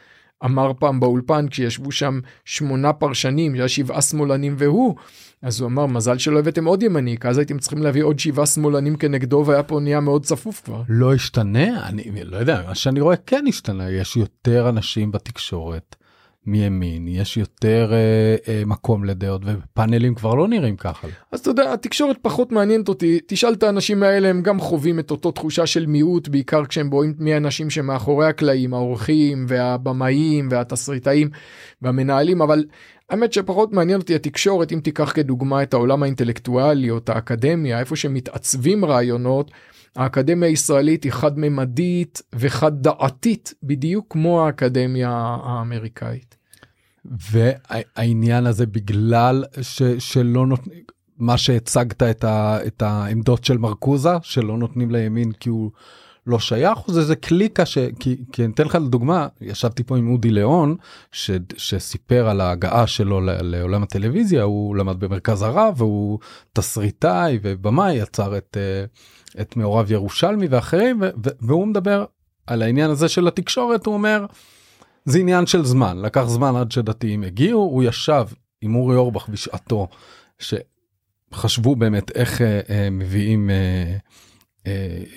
אמר 0.45 0.71
פעם 0.79 0.99
באולפן 0.99 1.47
כשישבו 1.49 1.91
שם 1.91 2.19
שמונה 2.45 2.93
פרשנים 2.93 3.55
שהיה 3.55 3.67
שבעה 3.67 4.01
שמאלנים 4.01 4.55
והוא 4.57 4.95
אז 5.41 5.61
הוא 5.61 5.67
אמר 5.67 5.85
מזל 5.85 6.17
שלא 6.17 6.39
הבאתם 6.39 6.65
עוד 6.65 6.83
ימני 6.83 7.17
כי 7.17 7.27
אז 7.27 7.37
הייתם 7.37 7.59
צריכים 7.59 7.83
להביא 7.83 8.03
עוד 8.03 8.19
שבעה 8.19 8.45
שמאלנים 8.45 8.95
כנגדו 8.95 9.43
והיה 9.47 9.63
פה 9.63 9.79
נהיה 9.79 9.99
מאוד 9.99 10.25
צפוף 10.25 10.61
כבר. 10.65 10.81
לא 10.89 11.13
השתנה 11.13 11.87
אני 11.87 12.23
לא 12.23 12.37
יודע 12.37 12.61
מה 12.67 12.75
שאני 12.75 13.01
רואה 13.01 13.15
כן 13.15 13.45
השתנה 13.47 13.89
יש 13.89 14.17
יותר 14.17 14.69
אנשים 14.69 15.11
בתקשורת. 15.11 15.95
מימין 16.45 17.07
יש 17.07 17.37
יותר 17.37 17.93
אה, 17.93 18.35
אה, 18.47 18.63
מקום 18.65 19.05
לדעות 19.05 19.41
ופאנלים 19.45 20.15
כבר 20.15 20.35
לא 20.35 20.47
נראים 20.47 20.75
ככה. 20.75 21.07
אז 21.31 21.39
אתה 21.39 21.49
יודע 21.49 21.73
התקשורת 21.73 22.17
פחות 22.21 22.51
מעניינת 22.51 22.89
אותי 22.89 23.19
תשאל 23.27 23.53
את 23.53 23.63
האנשים 23.63 24.03
האלה 24.03 24.29
הם 24.29 24.41
גם 24.41 24.59
חווים 24.59 24.99
את 24.99 25.11
אותו 25.11 25.31
תחושה 25.31 25.65
של 25.65 25.85
מיעוט 25.85 26.27
בעיקר 26.27 26.65
כשהם 26.65 26.91
רואים 26.91 27.13
מי 27.19 27.33
האנשים 27.33 27.69
שמאחורי 27.69 28.27
הקלעים 28.27 28.73
האורחים 28.73 29.45
והבמאים 29.47 30.47
והתסריטאים 30.51 31.29
והמנהלים 31.81 32.41
אבל 32.41 32.65
האמת 33.09 33.33
שפחות 33.33 33.73
מעניין 33.73 33.99
אותי 33.99 34.15
התקשורת 34.15 34.71
אם 34.71 34.79
תיקח 34.79 35.11
כדוגמה 35.15 35.63
את 35.63 35.73
העולם 35.73 36.03
האינטלקטואלי 36.03 36.89
או 36.89 36.97
את 36.97 37.09
האקדמיה 37.09 37.79
איפה 37.79 37.95
שמתעצבים 37.95 38.85
רעיונות. 38.85 39.51
האקדמיה 39.95 40.49
הישראלית 40.49 41.03
היא 41.03 41.11
חד 41.11 41.39
ממדית 41.39 42.21
וחד 42.33 42.81
דעתית 42.81 43.53
בדיוק 43.63 44.05
כמו 44.09 44.45
האקדמיה 44.45 45.37
האמריקאית. 45.43 46.35
והעניין 47.05 48.45
הזה 48.45 48.65
בגלל 48.65 49.43
ש, 49.61 49.83
שלא 49.83 50.47
נותנים 50.47 50.83
מה 51.17 51.37
שהצגת 51.37 52.03
את, 52.03 52.23
ה, 52.23 52.57
את 52.67 52.81
העמדות 52.81 53.43
של 53.43 53.57
מרקוזה 53.57 54.09
שלא 54.21 54.57
נותנים 54.57 54.91
לימין 54.91 55.31
כי 55.31 55.49
הוא 55.49 55.71
לא 56.27 56.39
שייך 56.39 56.79
זה 56.87 56.99
איזה 56.99 57.15
קליקה 57.15 57.65
ש... 57.65 57.77
כי, 57.99 58.17
כי 58.31 58.43
אני 58.45 58.53
אתן 58.53 58.65
לך 58.65 58.75
לדוגמה 58.75 59.27
ישבתי 59.41 59.83
פה 59.83 59.97
עם 59.97 60.11
אודי 60.11 60.31
ליאון 60.31 60.75
ש, 61.11 61.31
שסיפר 61.57 62.29
על 62.29 62.41
ההגעה 62.41 62.87
שלו 62.87 63.21
לעולם 63.21 63.83
הטלוויזיה 63.83 64.43
הוא 64.43 64.75
למד 64.75 64.99
במרכז 64.99 65.41
הרב 65.41 65.73
והוא 65.77 66.19
תסריטאי 66.53 67.39
ובמאי 67.41 67.93
יצר 67.93 68.37
את. 68.37 68.57
uh, 68.57 69.23
את 69.41 69.55
מעורב 69.55 69.91
ירושלמי 69.91 70.47
ואחרים 70.47 71.01
והוא 71.41 71.67
מדבר 71.67 72.05
על 72.47 72.61
העניין 72.61 72.89
הזה 72.89 73.07
של 73.07 73.27
התקשורת 73.27 73.85
הוא 73.85 73.93
אומר 73.93 74.25
זה 75.05 75.19
עניין 75.19 75.45
של 75.45 75.65
זמן 75.65 76.01
לקח 76.01 76.23
זמן 76.23 76.55
עד 76.55 76.71
שדתיים 76.71 77.23
הגיעו 77.23 77.61
הוא 77.61 77.83
ישב 77.83 78.25
עם 78.61 78.75
אורי 78.75 78.95
אורבך 78.95 79.29
בשעתו 79.29 79.87
שחשבו 80.39 81.75
באמת 81.75 82.11
איך 82.15 82.41
אה, 82.41 82.59
אה, 82.69 82.89
מביאים 82.91 83.49
אה, 83.49 83.55
אה, 83.55 83.97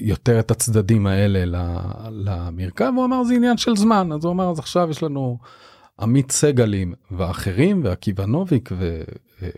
יותר 0.01 0.41
את 0.41 0.51
הצדדים 0.51 1.07
האלה 1.07 1.69
למרקם 2.11 2.95
הוא 2.95 3.05
אמר 3.05 3.25
זה 3.25 3.35
עניין 3.35 3.57
של 3.57 3.77
זמן 3.77 4.13
אז 4.13 4.25
הוא 4.25 4.33
אמר 4.33 4.51
אז 4.51 4.59
עכשיו 4.59 4.91
יש 4.91 5.03
לנו 5.03 5.39
עמית 6.01 6.33
סגלים 6.33 6.95
ואחרים 7.11 7.81
ועקיבא 7.85 8.25
נוביק 8.25 8.71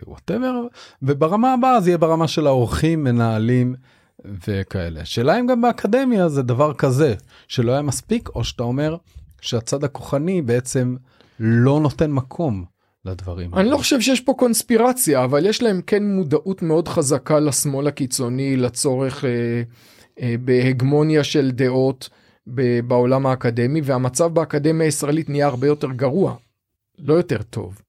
ו 0.05 0.11
whatever 0.11 0.61
וברמה 1.03 1.53
הבאה 1.53 1.81
זה 1.81 1.89
יהיה 1.89 1.97
ברמה 1.97 2.27
של 2.27 2.47
האורחים 2.47 3.03
מנהלים. 3.03 3.75
וכאלה. 4.47 5.01
השאלה 5.01 5.39
אם 5.39 5.47
גם 5.47 5.61
באקדמיה 5.61 6.29
זה 6.29 6.41
דבר 6.41 6.73
כזה 6.73 7.15
שלא 7.47 7.71
היה 7.71 7.81
מספיק 7.81 8.29
או 8.35 8.43
שאתה 8.43 8.63
אומר 8.63 8.97
שהצד 9.41 9.83
הכוחני 9.83 10.41
בעצם 10.41 10.95
לא 11.39 11.79
נותן 11.79 12.11
מקום 12.11 12.65
לדברים. 13.09 13.53
אני 13.53 13.69
לא 13.69 13.77
חושב 13.77 14.01
שיש 14.01 14.21
פה 14.21 14.33
קונספירציה 14.37 15.23
אבל 15.23 15.45
יש 15.45 15.63
להם 15.63 15.81
כן 15.87 16.03
מודעות 16.03 16.61
מאוד 16.61 16.87
חזקה 16.87 17.39
לשמאל 17.39 17.87
הקיצוני 17.87 18.55
לצורך 18.55 19.25
אה, 19.25 19.29
אה, 20.21 20.35
בהגמוניה 20.39 21.23
של 21.23 21.51
דעות 21.51 22.09
בעולם 22.87 23.25
האקדמי 23.25 23.81
והמצב 23.83 24.33
באקדמיה 24.33 24.85
הישראלית 24.85 25.29
נהיה 25.29 25.47
הרבה 25.47 25.67
יותר 25.67 25.91
גרוע 25.91 26.35
לא 26.99 27.13
יותר 27.13 27.41
טוב. 27.41 27.81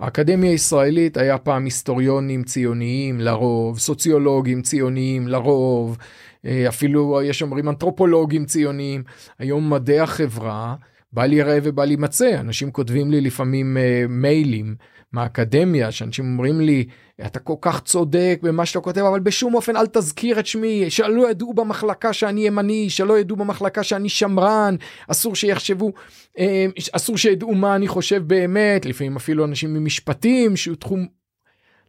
האקדמיה 0.00 0.50
הישראלית 0.50 1.16
היה 1.16 1.38
פעם 1.38 1.64
היסטוריונים 1.64 2.44
ציוניים 2.44 3.20
לרוב, 3.20 3.78
סוציולוגים 3.78 4.62
ציוניים 4.62 5.28
לרוב, 5.28 5.98
אה, 6.44 6.68
אפילו 6.68 7.20
יש 7.24 7.42
אומרים 7.42 7.68
אנתרופולוגים 7.68 8.44
ציוניים. 8.44 9.02
היום 9.38 9.70
מדעי 9.70 10.00
החברה, 10.00 10.74
בל 11.12 11.32
יראה 11.32 11.58
ובל 11.62 11.90
יימצא, 11.90 12.40
אנשים 12.40 12.70
כותבים 12.70 13.10
לי 13.10 13.20
לפעמים 13.20 13.76
uh, 13.76 14.08
מיילים 14.08 14.74
מהאקדמיה, 15.12 15.90
שאנשים 15.90 16.24
אומרים 16.24 16.60
לי, 16.60 16.84
אתה 17.26 17.38
כל 17.38 17.54
כך 17.60 17.80
צודק 17.80 18.40
במה 18.42 18.66
שאתה 18.66 18.80
כותב, 18.80 19.00
אבל 19.00 19.20
בשום 19.20 19.54
אופן 19.54 19.76
אל 19.76 19.86
תזכיר 19.86 20.40
את 20.40 20.46
שמי, 20.46 20.90
שלא 20.90 21.30
ידעו 21.30 21.54
במחלקה 21.54 22.12
שאני 22.12 22.46
ימני, 22.46 22.90
שלא 22.90 23.18
ידעו 23.18 23.36
במחלקה 23.36 23.82
שאני 23.82 24.08
שמרן, 24.08 24.76
אסור 25.08 25.36
שיחשבו, 25.36 25.92
אה, 26.38 26.66
אסור 26.92 27.16
שידעו 27.16 27.54
מה 27.54 27.76
אני 27.76 27.88
חושב 27.88 28.22
באמת, 28.26 28.86
לפעמים 28.86 29.16
אפילו 29.16 29.44
אנשים 29.44 29.74
ממשפטים, 29.74 30.56
שהוא 30.56 30.76
תחום 30.76 31.06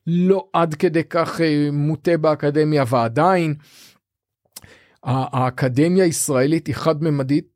לא 0.07 0.47
עד 0.53 0.73
כדי 0.73 1.03
כך 1.03 1.41
אה, 1.41 1.69
מוטה 1.71 2.17
באקדמיה, 2.17 2.83
ועדיין, 2.87 3.55
האקדמיה 5.03 6.03
הישראלית 6.03 6.67
היא 6.67 6.75
חד-ממדית 6.75 7.52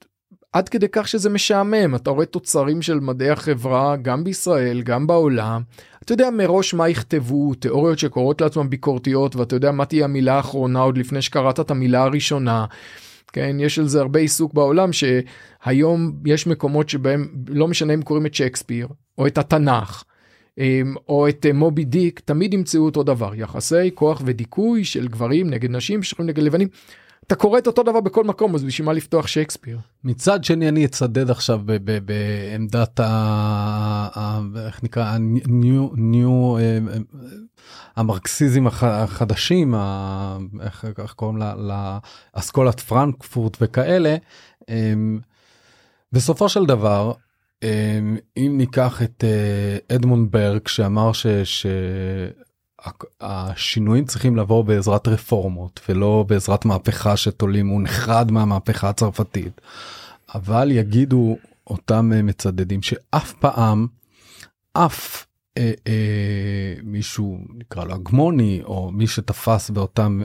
עד 0.57 0.69
כדי 0.69 0.87
כך 0.91 1.07
שזה 1.07 1.29
משעמם 1.29 1.95
אתה 1.95 2.09
רואה 2.09 2.25
תוצרים 2.25 2.81
של 2.81 2.99
מדעי 2.99 3.29
החברה 3.29 3.95
גם 3.95 4.23
בישראל 4.23 4.81
גם 4.81 5.07
בעולם 5.07 5.61
אתה 6.03 6.13
יודע 6.13 6.29
מראש 6.29 6.73
מה 6.73 6.89
יכתבו 6.89 7.53
תיאוריות 7.53 7.99
שקורות 7.99 8.41
לעצמם 8.41 8.69
ביקורתיות 8.69 9.35
ואתה 9.35 9.55
יודע 9.55 9.71
מה 9.71 9.85
תהיה 9.85 10.05
המילה 10.05 10.33
האחרונה 10.33 10.79
עוד 10.79 10.97
לפני 10.97 11.21
שקראת 11.21 11.59
את 11.59 11.71
המילה 11.71 12.03
הראשונה. 12.03 12.65
כן 13.33 13.57
יש 13.59 13.79
על 13.79 13.87
זה 13.87 13.99
הרבה 13.99 14.19
עיסוק 14.19 14.53
בעולם 14.53 14.89
שהיום 14.93 16.11
יש 16.25 16.47
מקומות 16.47 16.89
שבהם 16.89 17.27
לא 17.47 17.67
משנה 17.67 17.93
אם 17.93 18.01
קוראים 18.01 18.25
את 18.25 18.33
שייקספיר 18.33 18.87
או 19.17 19.27
את 19.27 19.37
התנ"ך. 19.37 20.03
אמ, 20.57 20.95
או 21.09 21.27
את 21.29 21.45
אה, 21.45 21.53
מובי 21.53 21.85
דיק 21.85 22.19
תמיד 22.19 22.53
ימצאו 22.53 22.85
אותו 22.85 23.03
דבר 23.03 23.35
יחסי 23.35 23.91
כוח 23.93 24.21
ודיכוי 24.25 24.83
של 24.83 25.07
גברים 25.07 25.49
נגד 25.49 25.71
נשים 25.71 26.03
שחורים 26.03 26.29
נגד 26.29 26.43
לבנים. 26.43 26.67
אתה 27.27 27.35
קורא 27.35 27.57
את 27.59 27.67
אותו 27.67 27.83
דבר 27.83 27.99
בכל 27.99 28.23
מקום 28.23 28.55
אז 28.55 28.63
בשביל 28.63 28.85
מה 28.85 28.93
לפתוח 28.93 29.27
שייקספיר. 29.27 29.79
מצד 30.03 30.43
שני 30.43 30.69
אני 30.69 30.85
אצדד 30.85 31.29
עכשיו 31.29 31.61
בעמדת 32.05 32.99
ה... 32.99 34.39
איך 34.65 34.83
נקרא 34.83 35.05
הניו 35.05 35.89
ניו 35.95 36.57
אה, 36.57 36.77
המרקסיזם 37.95 38.67
החדשים 38.67 39.75
איך 40.95 41.13
קוראים 41.15 41.37
לה 41.37 41.53
לאסכולת 42.35 42.79
פרנקפורט 42.79 43.57
וכאלה. 43.61 44.15
אמ, 44.69 45.19
בסופו 46.11 46.49
של 46.49 46.65
דבר 46.65 47.13
אמ, 47.63 48.17
אם 48.37 48.53
ניקח 48.57 49.01
את 49.01 49.23
אה, 49.23 49.95
אדמונד 49.95 50.31
ברג 50.31 50.67
שאמר 50.67 51.11
ש... 51.13 51.65
השינויים 53.21 54.05
צריכים 54.05 54.35
לבוא 54.35 54.63
בעזרת 54.63 55.07
רפורמות 55.07 55.79
ולא 55.89 56.25
בעזרת 56.27 56.65
מהפכה 56.65 57.17
שתולים 57.17 57.67
הוא 57.67 57.81
נחרד 57.81 58.31
מהמהפכה 58.31 58.89
הצרפתית. 58.89 59.61
אבל 60.35 60.71
יגידו 60.71 61.37
אותם 61.67 62.11
אה, 62.15 62.21
מצדדים 62.21 62.81
שאף 62.81 63.33
פעם 63.33 63.87
אף 64.73 65.25
אה, 65.57 65.71
אה, 65.87 66.75
מישהו 66.83 67.39
נקרא 67.53 67.85
לו 67.85 67.93
הגמוני 67.93 68.61
או 68.63 68.91
מי 68.91 69.07
שתפס 69.07 69.69
באותם 69.69 70.21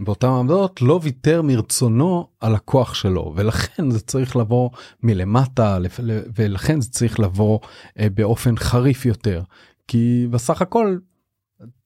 באותן 0.00 0.26
עמדות 0.26 0.82
לא 0.82 1.00
ויתר 1.02 1.42
מרצונו 1.42 2.28
על 2.40 2.54
הכוח 2.54 2.94
שלו 2.94 3.32
ולכן 3.36 3.90
זה 3.90 4.00
צריך 4.00 4.36
לבוא 4.36 4.70
מלמטה 5.02 5.78
ולכן 6.36 6.80
זה 6.80 6.90
צריך 6.90 7.20
לבוא 7.20 7.58
אה, 7.98 8.06
באופן 8.14 8.56
חריף 8.56 9.06
יותר 9.06 9.42
כי 9.88 10.26
בסך 10.30 10.62
הכל 10.62 10.96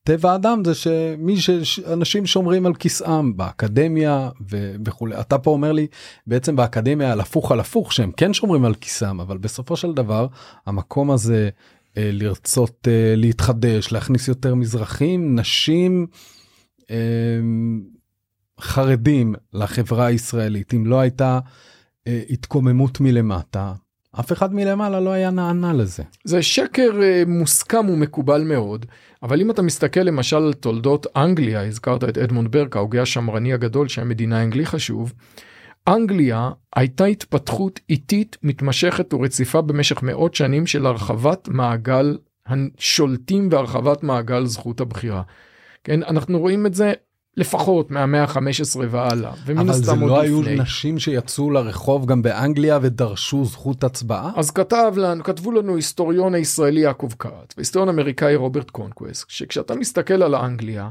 טבע 0.07 0.31
האדם 0.31 0.61
זה 0.65 0.75
שמי 0.75 1.37
שאנשים 1.37 2.25
שומרים 2.25 2.65
על 2.65 2.73
כיסאם 2.73 3.37
באקדמיה 3.37 4.29
ו- 4.51 4.75
וכולי 4.85 5.19
אתה 5.19 5.37
פה 5.37 5.51
אומר 5.51 5.71
לי 5.71 5.87
בעצם 6.27 6.55
באקדמיה 6.55 7.11
על 7.11 7.19
הפוך 7.19 7.51
על 7.51 7.59
הפוך 7.59 7.93
שהם 7.93 8.11
כן 8.11 8.33
שומרים 8.33 8.65
על 8.65 8.73
כיסאם 8.73 9.19
אבל 9.19 9.37
בסופו 9.37 9.75
של 9.75 9.93
דבר 9.93 10.27
המקום 10.65 11.11
הזה 11.11 11.49
אה, 11.97 12.09
לרצות 12.13 12.87
אה, 12.87 13.13
להתחדש 13.15 13.91
להכניס 13.91 14.27
יותר 14.27 14.55
מזרחים 14.55 15.39
נשים. 15.39 16.07
אה, 16.91 16.95
חרדים 18.59 19.35
לחברה 19.53 20.05
הישראלית 20.05 20.73
אם 20.73 20.85
לא 20.85 20.99
הייתה 20.99 21.39
אה, 22.07 22.21
התקוממות 22.29 22.99
מלמטה 22.99 23.73
אף 24.19 24.31
אחד 24.31 24.55
מלמעלה 24.55 24.99
לא 24.99 25.09
היה 25.09 25.29
נענה 25.29 25.73
לזה. 25.73 26.03
זה 26.23 26.41
שקר 26.41 27.03
אה, 27.03 27.23
מוסכם 27.27 27.89
ומקובל 27.89 28.43
מאוד 28.43 28.85
אבל 29.23 29.41
אם 29.41 29.51
אתה 29.51 29.61
מסתכל 29.61 29.99
למשל 29.99 30.37
על 30.37 30.53
תולדות 30.53 31.07
אנגליה 31.15 31.67
הזכרת 31.67 32.03
את 32.03 32.17
אדמונד 32.17 32.51
ברק 32.51 32.75
ההוגה 32.75 33.01
השמרני 33.01 33.53
הגדול 33.53 33.87
שהמדינה 33.87 34.39
האנגלי 34.39 34.65
חשוב. 34.65 35.13
אנגליה 35.87 36.49
הייתה 36.75 37.05
התפתחות 37.05 37.79
איטית 37.89 38.37
מתמשכת 38.43 39.13
ורציפה 39.13 39.61
במשך 39.61 40.03
מאות 40.03 40.35
שנים 40.35 40.67
של 40.67 40.85
הרחבת 40.85 41.47
מעגל 41.47 42.17
השולטים 42.47 43.47
והרחבת 43.51 44.03
מעגל 44.03 44.45
זכות 44.45 44.81
הבחירה. 44.81 45.21
כן 45.83 46.03
אנחנו 46.03 46.39
רואים 46.39 46.65
את 46.65 46.73
זה 46.73 46.93
לפחות 47.37 47.91
מהמאה 47.91 48.23
ה-15 48.23 48.79
והלאה. 48.89 49.31
אבל 49.47 49.73
זה 49.73 49.95
לא 49.95 50.21
היו 50.21 50.41
לפני. 50.41 50.55
נשים 50.55 50.99
שיצאו 50.99 51.51
לרחוב 51.51 52.05
גם 52.05 52.21
באנגליה 52.21 52.79
ודרשו 52.81 53.45
זכות 53.45 53.83
הצבעה? 53.83 54.31
אז 54.35 54.51
כתב 54.51 54.93
לנו, 54.97 55.23
כתבו 55.23 55.51
לנו 55.51 55.75
היסטוריון 55.75 56.35
הישראלי 56.35 56.81
יעקב 56.81 57.09
קאט 57.17 57.53
והיסטוריון 57.57 57.89
אמריקאי 57.89 58.35
רוברט 58.35 58.69
קונקווסט, 58.69 59.25
שכשאתה 59.29 59.75
מסתכל 59.75 60.23
על 60.23 60.33
האנגליה, 60.33 60.89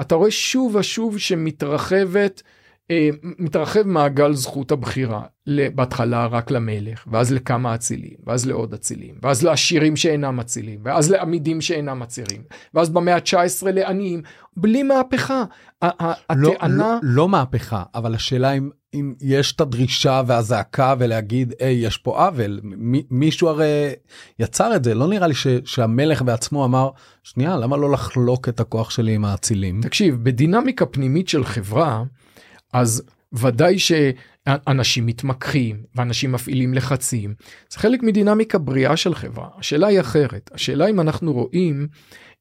אתה 0.00 0.14
רואה 0.14 0.30
שוב 0.30 0.74
ושוב 0.74 1.18
שמתרחבת 1.18 2.42
מתרחב 3.22 3.82
מעגל 3.82 4.32
זכות 4.32 4.72
הבחירה 4.72 5.22
בהתחלה 5.74 6.26
רק 6.26 6.50
למלך 6.50 7.04
ואז 7.12 7.32
לכמה 7.32 7.74
אצילים 7.74 8.16
ואז 8.26 8.46
לעוד 8.46 8.74
אצילים 8.74 9.14
ואז 9.22 9.42
לעשירים 9.42 9.96
שאינם 9.96 10.40
אצילים 10.40 10.80
ואז 10.84 11.10
לעמידים 11.10 11.60
שאינם 11.60 12.02
עצירים 12.02 12.42
ואז 12.74 12.90
במאה 12.90 13.14
ה-19 13.14 13.70
לעניים 13.72 14.22
בלי 14.56 14.82
מהפכה. 14.82 15.44
לא, 15.82 15.90
הטענה... 16.30 16.76
לא, 16.76 16.98
לא 17.02 17.28
מהפכה 17.28 17.82
אבל 17.94 18.14
השאלה 18.14 18.52
אם, 18.52 18.70
אם 18.94 19.14
יש 19.20 19.52
את 19.52 19.60
הדרישה 19.60 20.22
והזעקה 20.26 20.94
ולהגיד 20.98 21.54
היי 21.60 21.86
יש 21.86 21.98
פה 21.98 22.26
עוול 22.26 22.60
מישהו 23.10 23.48
הרי 23.48 23.92
יצר 24.38 24.76
את 24.76 24.84
זה 24.84 24.94
לא 24.94 25.08
נראה 25.08 25.26
לי 25.26 25.34
ש, 25.34 25.46
שהמלך 25.64 26.22
בעצמו 26.22 26.64
אמר 26.64 26.90
שנייה 27.22 27.56
למה 27.56 27.76
לא 27.76 27.92
לחלוק 27.92 28.48
את 28.48 28.60
הכוח 28.60 28.90
שלי 28.90 29.14
עם 29.14 29.24
האצילים. 29.24 29.80
תקשיב 29.82 30.24
בדינמיקה 30.24 30.86
פנימית 30.86 31.28
של 31.28 31.44
חברה. 31.44 32.04
אז 32.76 33.02
ודאי 33.32 33.78
שאנשים 33.78 35.06
מתמקחים 35.06 35.82
ואנשים 35.94 36.32
מפעילים 36.32 36.74
לחצים. 36.74 37.34
זה 37.70 37.78
חלק 37.78 38.02
מדינמיקה 38.02 38.58
בריאה 38.58 38.96
של 38.96 39.14
חברה. 39.14 39.48
השאלה 39.58 39.86
היא 39.86 40.00
אחרת. 40.00 40.50
השאלה 40.54 40.90
אם 40.90 41.00
אנחנו 41.00 41.32
רואים 41.32 41.88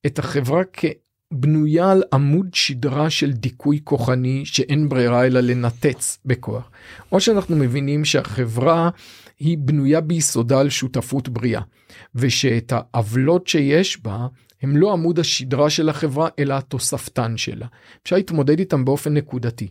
את 0.05 0.19
החברה 0.19 0.61
כבנויה 0.63 1.91
על 1.91 2.03
עמוד 2.13 2.47
שדרה 2.53 3.09
של 3.09 3.31
דיכוי 3.31 3.79
כוחני 3.83 4.45
שאין 4.45 4.89
ברירה 4.89 5.25
אלא 5.25 5.39
לנתץ 5.39 6.17
בכוח. 6.25 6.71
או 7.11 7.19
שאנחנו 7.19 7.55
מבינים 7.55 8.05
שהחברה 8.05 8.89
היא 9.39 9.57
בנויה 9.57 10.01
ביסודה 10.01 10.59
על 10.59 10.69
שותפות 10.69 11.29
בריאה 11.29 11.61
ושאת 12.15 12.73
העוולות 12.75 13.47
שיש 13.47 14.03
בה 14.03 14.27
הם 14.61 14.77
לא 14.77 14.93
עמוד 14.93 15.19
השדרה 15.19 15.69
של 15.69 15.89
החברה 15.89 16.29
אלא 16.39 16.53
התוספתן 16.53 17.37
שלה. 17.37 17.67
אפשר 18.03 18.15
להתמודד 18.15 18.59
איתם 18.59 18.85
באופן 18.85 19.13
נקודתי. 19.13 19.67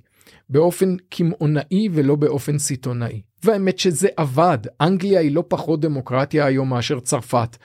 באופן 0.48 0.96
קמעונאי 1.08 1.88
ולא 1.92 2.16
באופן 2.16 2.58
סיטונאי. 2.58 3.20
והאמת 3.44 3.78
שזה 3.78 4.08
עבד, 4.16 4.58
אנגליה 4.80 5.20
היא 5.20 5.32
לא 5.32 5.44
פחות 5.48 5.80
דמוקרטיה 5.80 6.46
היום 6.46 6.70
מאשר 6.70 7.00
צרפת, 7.00 7.56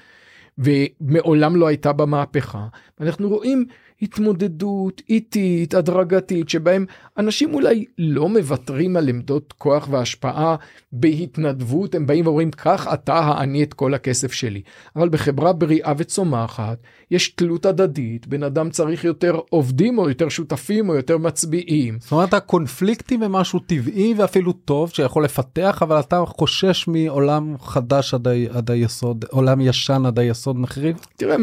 ומעולם 0.57 1.55
לא 1.55 1.67
הייתה 1.67 1.93
בה 1.93 2.05
מהפכה. 2.05 2.67
אנחנו 3.01 3.29
רואים 3.29 3.65
התמודדות 4.01 5.01
איטית, 5.09 5.73
הדרגתית, 5.73 6.49
שבהם 6.49 6.85
אנשים 7.17 7.53
אולי 7.53 7.85
לא 7.97 8.29
מוותרים 8.29 8.97
על 8.97 9.09
עמדות 9.09 9.53
כוח 9.57 9.87
והשפעה 9.91 10.55
בהתנדבות, 10.91 11.95
הם 11.95 12.07
באים 12.07 12.27
ואומרים, 12.27 12.51
קח 12.51 12.87
אתה 12.93 13.13
העני 13.13 13.63
את 13.63 13.73
כל 13.73 13.93
הכסף 13.93 14.31
שלי. 14.31 14.61
אבל 14.95 15.09
בחברה 15.09 15.53
בריאה 15.53 15.93
וצומחת, 15.97 16.77
יש 17.11 17.29
תלות 17.29 17.65
הדדית, 17.65 18.27
בן 18.27 18.43
אדם 18.43 18.69
צריך 18.69 19.03
יותר 19.03 19.39
עובדים 19.49 19.97
או 19.97 20.09
יותר 20.09 20.29
שותפים 20.29 20.89
או 20.89 20.95
יותר 20.95 21.17
מצביעים. 21.17 21.97
זאת 21.99 22.11
אומרת, 22.11 22.33
הקונפליקטים 22.33 23.23
הם 23.23 23.31
משהו 23.31 23.59
טבעי 23.59 24.13
ואפילו 24.17 24.53
טוב 24.53 24.89
שיכול 24.89 25.23
לפתח, 25.23 25.79
אבל 25.81 25.99
אתה 25.99 26.23
חושש 26.25 26.87
מעולם 26.87 27.55
חדש 27.59 28.13
עד, 28.13 28.27
ה... 28.27 28.31
עד 28.49 28.71
היסוד, 28.71 29.25
עולם 29.29 29.61
ישן 29.61 30.05
עד 30.05 30.19
היסוד 30.19 30.57
מחריב? 30.57 30.97
תראה, 31.17 31.35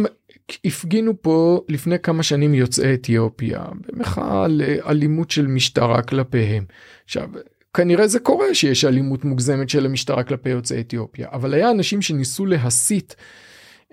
הפגינו 0.64 1.22
פה 1.22 1.60
לפני 1.68 1.98
כמה 1.98 2.22
שנים 2.22 2.54
יוצאי 2.54 2.94
אתיופיה 2.94 3.64
במחאה 3.86 4.44
על 4.44 4.62
אלימות 4.86 5.30
של 5.30 5.46
משטרה 5.46 6.02
כלפיהם. 6.02 6.64
עכשיו 7.04 7.28
כנראה 7.76 8.06
זה 8.08 8.20
קורה 8.20 8.54
שיש 8.54 8.84
אלימות 8.84 9.24
מוגזמת 9.24 9.68
של 9.68 9.86
המשטרה 9.86 10.22
כלפי 10.22 10.48
יוצאי 10.48 10.80
אתיופיה 10.80 11.28
אבל 11.32 11.54
היה 11.54 11.70
אנשים 11.70 12.02
שניסו 12.02 12.46
להסיט 12.46 13.14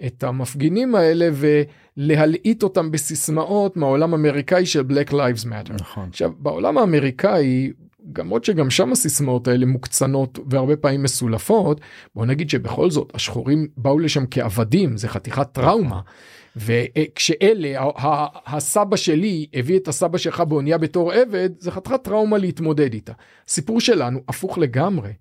את 0.06 0.24
המפגינים 0.24 0.96
האלה 0.96 1.30
ולהלעיט 1.34 2.64
אותם 2.64 2.92
בסיסמאות 2.92 3.78
מהעולם 3.78 4.14
האמריקאי 4.14 4.66
של 4.66 4.82
Black 4.82 5.12
Lives 5.12 5.46
Matter. 5.46 5.74
נכון. 5.74 6.08
עכשיו 6.10 6.32
בעולם 6.40 6.78
האמריקאי 6.78 7.72
למרות 8.18 8.44
שגם 8.44 8.70
שם 8.70 8.92
הסיסמאות 8.92 9.48
האלה 9.48 9.66
מוקצנות 9.66 10.40
והרבה 10.50 10.76
פעמים 10.76 11.04
מסולפות 11.04 11.82
בוא 12.16 12.26
נגיד 12.26 12.50
שבכל 12.50 12.90
זאת 12.90 13.12
השחורים 13.16 13.68
באו 13.78 14.00
לשם 14.00 14.24
כעבדים 14.32 14.98
זה 14.98 15.08
חתיכת 15.08 15.48
טראומה 15.52 16.00
וכשאלה 16.56 17.90
הסבא 18.46 18.96
שלי 18.96 19.48
הביא 19.54 19.78
את 19.80 19.88
הסבא 19.88 20.18
שלך 20.18 20.40
באונייה 20.40 20.78
בתור 20.78 21.12
עבד 21.12 21.50
זה 21.60 21.72
חתיכת 21.72 22.04
טראומה 22.04 22.38
להתמודד 22.38 22.94
איתה. 22.94 23.14
סיפור 23.48 23.82
שלנו 23.82 24.20
הפוך 24.28 24.58
לגמרי. 24.58 25.12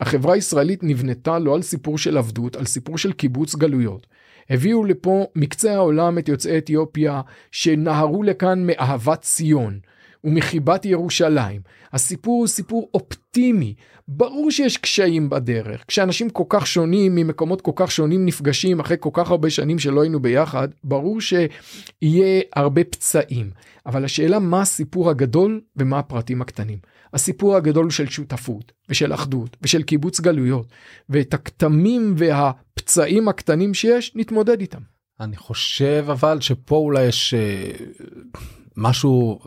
החברה 0.00 0.34
הישראלית 0.34 0.82
נבנתה 0.82 1.38
לא 1.38 1.54
על 1.54 1.62
סיפור 1.62 1.98
של 1.98 2.18
עבדות 2.18 2.56
על 2.56 2.64
סיפור 2.64 2.98
של 2.98 3.12
קיבוץ 3.12 3.54
גלויות. 3.54 4.06
הביאו 4.50 4.84
לפה 4.84 5.26
מקצה 5.36 5.74
העולם 5.74 6.18
את 6.18 6.28
יוצאי 6.28 6.58
אתיופיה 6.58 7.20
שנהרו 7.50 8.22
לכאן 8.22 8.66
מאהבת 8.66 9.20
ציון. 9.20 9.78
ומחיבת 10.24 10.84
ירושלים. 10.84 11.60
הסיפור 11.92 12.38
הוא 12.40 12.46
סיפור 12.46 12.90
אופטימי. 12.94 13.74
ברור 14.08 14.50
שיש 14.50 14.76
קשיים 14.76 15.30
בדרך. 15.30 15.84
כשאנשים 15.88 16.30
כל 16.30 16.44
כך 16.48 16.66
שונים 16.66 17.14
ממקומות 17.14 17.60
כל 17.60 17.70
כך 17.76 17.90
שונים 17.90 18.26
נפגשים 18.26 18.80
אחרי 18.80 18.96
כל 19.00 19.10
כך 19.12 19.30
הרבה 19.30 19.50
שנים 19.50 19.78
שלא 19.78 20.00
היינו 20.00 20.20
ביחד, 20.20 20.68
ברור 20.84 21.20
שיהיה 21.20 22.42
הרבה 22.56 22.84
פצעים. 22.84 23.50
אבל 23.86 24.04
השאלה 24.04 24.38
מה 24.38 24.60
הסיפור 24.60 25.10
הגדול 25.10 25.60
ומה 25.76 25.98
הפרטים 25.98 26.42
הקטנים. 26.42 26.78
הסיפור 27.12 27.56
הגדול 27.56 27.90
של 27.90 28.06
שותפות 28.06 28.72
ושל 28.88 29.14
אחדות 29.14 29.56
ושל 29.62 29.82
קיבוץ 29.82 30.20
גלויות 30.20 30.66
ואת 31.08 31.34
הכתמים 31.34 32.14
והפצעים 32.16 33.28
הקטנים 33.28 33.74
שיש 33.74 34.12
נתמודד 34.14 34.60
איתם. 34.60 34.80
אני 35.20 35.36
חושב 35.36 36.04
אבל 36.12 36.40
שפה 36.40 36.76
אולי 36.76 37.04
יש 37.04 37.34
אה, 37.34 37.70
משהו 38.76 39.40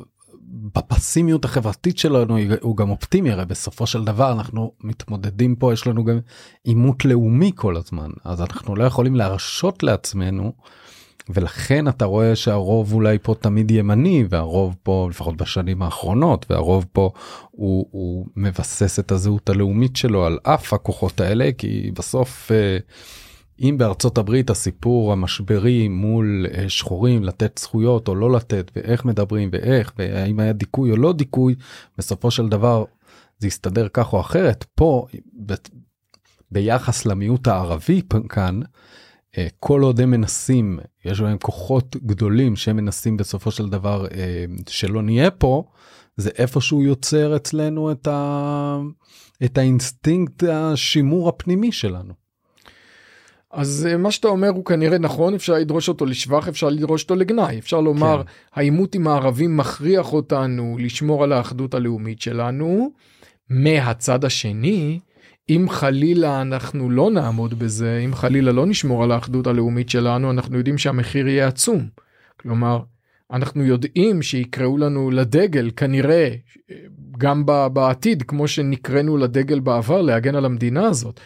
בפסימיות 0.48 1.46
החברתית 1.46 1.98
שלנו 1.98 2.38
הוא 2.62 2.78
גם 2.78 2.90
אופטימי 2.90 3.32
הרי 3.32 3.46
בסופו 3.46 3.88
של 3.88 4.04
דבר 4.04 4.32
אנחנו 4.32 4.72
מתמודדים 4.84 5.56
פה 5.56 5.74
יש 5.74 5.88
לנו 5.88 6.04
גם 6.04 6.20
עימות 6.64 7.06
לאומי 7.06 7.52
כל 7.56 7.78
הזמן 7.78 8.10
אז 8.24 8.42
אנחנו 8.42 8.76
לא 8.76 8.84
יכולים 8.84 9.16
להרשות 9.16 9.84
לעצמנו. 9.84 10.54
ולכן 11.30 11.88
אתה 11.88 12.06
רואה 12.06 12.36
שהרוב 12.36 12.94
אולי 12.94 13.18
פה 13.22 13.36
תמיד 13.40 13.72
ימני 13.72 14.26
והרוב 14.30 14.76
פה 14.84 15.08
לפחות 15.10 15.38
בשנים 15.38 15.82
האחרונות 15.82 16.46
והרוב 16.50 16.86
פה 16.92 17.12
הוא, 17.52 17.88
הוא 17.92 18.26
מבסס 18.36 19.00
את 19.00 19.12
הזהות 19.12 19.50
הלאומית 19.50 19.96
שלו 19.96 20.26
על 20.26 20.40
אף 20.44 20.74
הכוחות 20.74 21.22
האלה 21.22 21.50
כי 21.58 21.92
בסוף. 21.94 22.52
אה, 22.52 22.78
אם 23.60 23.76
בארצות 23.78 24.18
הברית 24.18 24.50
הסיפור 24.50 25.14
המשברי 25.14 25.88
מול 25.88 26.46
אה, 26.54 26.70
שחורים 26.70 27.24
לתת 27.24 27.58
זכויות 27.58 28.08
או 28.08 28.16
לא 28.16 28.32
לתת 28.32 28.72
ואיך 28.76 29.06
מדברים 29.06 29.50
ואיך 29.52 29.94
והאם 29.98 30.40
היה 30.40 30.54
דיכוי 30.54 30.92
או 30.92 30.98
לא 30.98 31.14
דיכוי 31.14 31.56
בסופו 31.98 32.32
של 32.32 32.50
דבר 32.50 32.84
זה 33.40 33.48
יסתדר 33.48 33.88
כך 33.94 34.14
או 34.14 34.22
אחרת 34.22 34.66
פה 34.76 35.08
ב, 35.46 35.54
ביחס 36.52 37.06
למיעוט 37.06 37.48
הערבי 37.48 38.02
כאן 38.30 38.60
אה, 39.38 39.48
כל 39.60 39.82
עוד 39.82 40.02
הם 40.02 40.12
מנסים 40.12 40.80
יש 41.06 41.20
להם 41.20 41.38
כוחות 41.38 41.96
גדולים 42.06 42.56
שהם 42.56 42.76
מנסים 42.76 43.18
בסופו 43.18 43.52
של 43.52 43.70
דבר 43.70 44.06
אה, 44.12 44.46
שלא 44.68 45.02
נהיה 45.02 45.32
פה 45.32 45.64
זה 46.18 46.30
איפשהו 46.38 46.84
יוצר 46.84 47.36
אצלנו 47.36 47.92
את, 47.92 48.08
ה... 48.08 48.78
את 49.46 49.58
האינסטינקט 49.58 50.44
השימור 50.44 51.30
הפנימי 51.30 51.72
שלנו. 51.72 52.27
אז 53.52 53.88
אה, 53.92 53.98
מה 53.98 54.12
שאתה 54.12 54.28
אומר 54.28 54.50
הוא 54.50 54.66
כנראה 54.66 54.98
נכון 54.98 55.34
אפשר 55.34 55.54
לדרוש 55.54 55.90
אותו 55.90 56.06
לשבח 56.06 56.48
אפשר 56.48 56.70
לדרוש 56.70 57.04
אותו 57.04 57.16
לגנאי 57.16 57.60
אפשר 57.60 57.82
לומר 57.82 58.24
כן. 58.24 58.32
העימות 58.54 58.96
עם 58.96 59.08
הערבים 59.08 59.58
מכריח 59.58 60.14
אותנו 60.14 60.78
לשמור 60.80 61.24
על 61.24 61.32
האחדות 61.32 61.74
הלאומית 61.74 62.22
שלנו. 62.22 62.92
מהצד 63.50 64.26
השני 64.26 65.00
אם 65.50 65.66
חלילה 65.70 66.42
אנחנו 66.42 66.90
לא 66.90 67.12
נעמוד 67.12 67.60
בזה 67.60 68.02
אם 68.06 68.14
חלילה 68.14 68.52
לא 68.52 68.66
נשמור 68.66 69.04
על 69.04 69.12
האחדות 69.12 69.48
הלאומית 69.48 69.90
שלנו 69.90 70.32
אנחנו 70.32 70.58
יודעים 70.58 70.78
שהמחיר 70.78 71.28
יהיה 71.28 71.48
עצום. 71.48 71.88
כלומר 72.40 72.80
אנחנו 73.32 73.64
יודעים 73.64 74.22
שיקראו 74.22 74.78
לנו 74.78 75.12
לדגל 75.12 75.72
כנראה 75.76 76.36
גם 77.18 77.46
בעתיד 77.74 78.24
כמו 78.24 78.48
שנקראנו 78.48 79.18
לדגל 79.18 79.60
בעבר 79.60 80.02
להגן 80.02 80.36
על 80.36 80.46
המדינה 80.46 80.88
הזאת. 80.88 81.20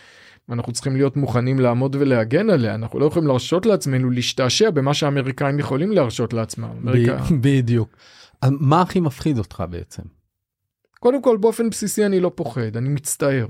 אנחנו 0.51 0.73
צריכים 0.73 0.95
להיות 0.95 1.17
מוכנים 1.17 1.59
לעמוד 1.59 1.95
ולהגן 1.99 2.49
עליה 2.49 2.75
אנחנו 2.75 2.99
לא 2.99 3.05
יכולים 3.05 3.27
להרשות 3.27 3.65
לעצמנו 3.65 4.09
להשתעשע 4.09 4.69
במה 4.69 4.93
שהאמריקאים 4.93 5.59
יכולים 5.59 5.91
להרשות 5.91 6.33
לעצמם. 6.33 6.69
בדיוק. 7.41 7.95
מה 8.45 8.81
הכי 8.81 8.99
מפחיד 8.99 9.37
אותך 9.37 9.63
בעצם? 9.69 10.03
קודם 10.99 11.21
כל 11.21 11.37
באופן 11.37 11.69
בסיסי 11.69 12.05
אני 12.05 12.19
לא 12.19 12.31
פוחד 12.35 12.77
אני 12.77 12.89
מצטער. 12.89 13.47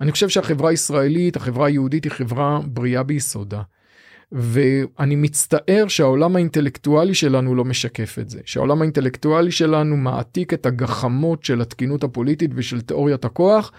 אני 0.00 0.12
חושב 0.12 0.28
שהחברה 0.28 0.70
הישראלית 0.70 1.36
החברה 1.36 1.66
היהודית 1.66 2.04
היא 2.04 2.12
חברה 2.12 2.60
בריאה 2.66 3.02
ביסודה. 3.02 3.62
ואני 4.32 5.16
מצטער 5.16 5.84
שהעולם 5.88 6.36
האינטלקטואלי 6.36 7.14
שלנו 7.14 7.54
לא 7.54 7.64
משקף 7.64 8.18
את 8.18 8.30
זה 8.30 8.40
שהעולם 8.44 8.80
האינטלקטואלי 8.80 9.50
שלנו 9.50 9.96
מעתיק 9.96 10.54
את 10.54 10.66
הגחמות 10.66 11.44
של 11.44 11.60
התקינות 11.60 12.04
הפוליטית 12.04 12.50
ושל 12.54 12.80
תיאוריית 12.80 13.24
הכוח 13.24 13.72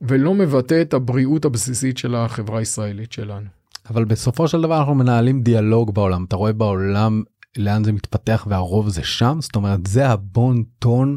ולא 0.00 0.34
מבטא 0.34 0.82
את 0.82 0.94
הבריאות 0.94 1.44
הבסיסית 1.44 1.98
של 1.98 2.14
החברה 2.14 2.58
הישראלית 2.58 3.12
שלנו. 3.12 3.46
אבל 3.90 4.04
בסופו 4.04 4.48
של 4.48 4.62
דבר 4.62 4.78
אנחנו 4.78 4.94
מנהלים 4.94 5.42
דיאלוג 5.42 5.94
בעולם 5.94 6.24
אתה 6.24 6.36
רואה 6.36 6.52
בעולם 6.52 7.22
לאן 7.56 7.84
זה 7.84 7.92
מתפתח 7.92 8.46
והרוב 8.50 8.88
זה 8.88 9.02
שם 9.02 9.38
זאת 9.40 9.56
אומרת 9.56 9.86
זה 9.86 10.08
הבון 10.08 10.64
טון 10.78 11.16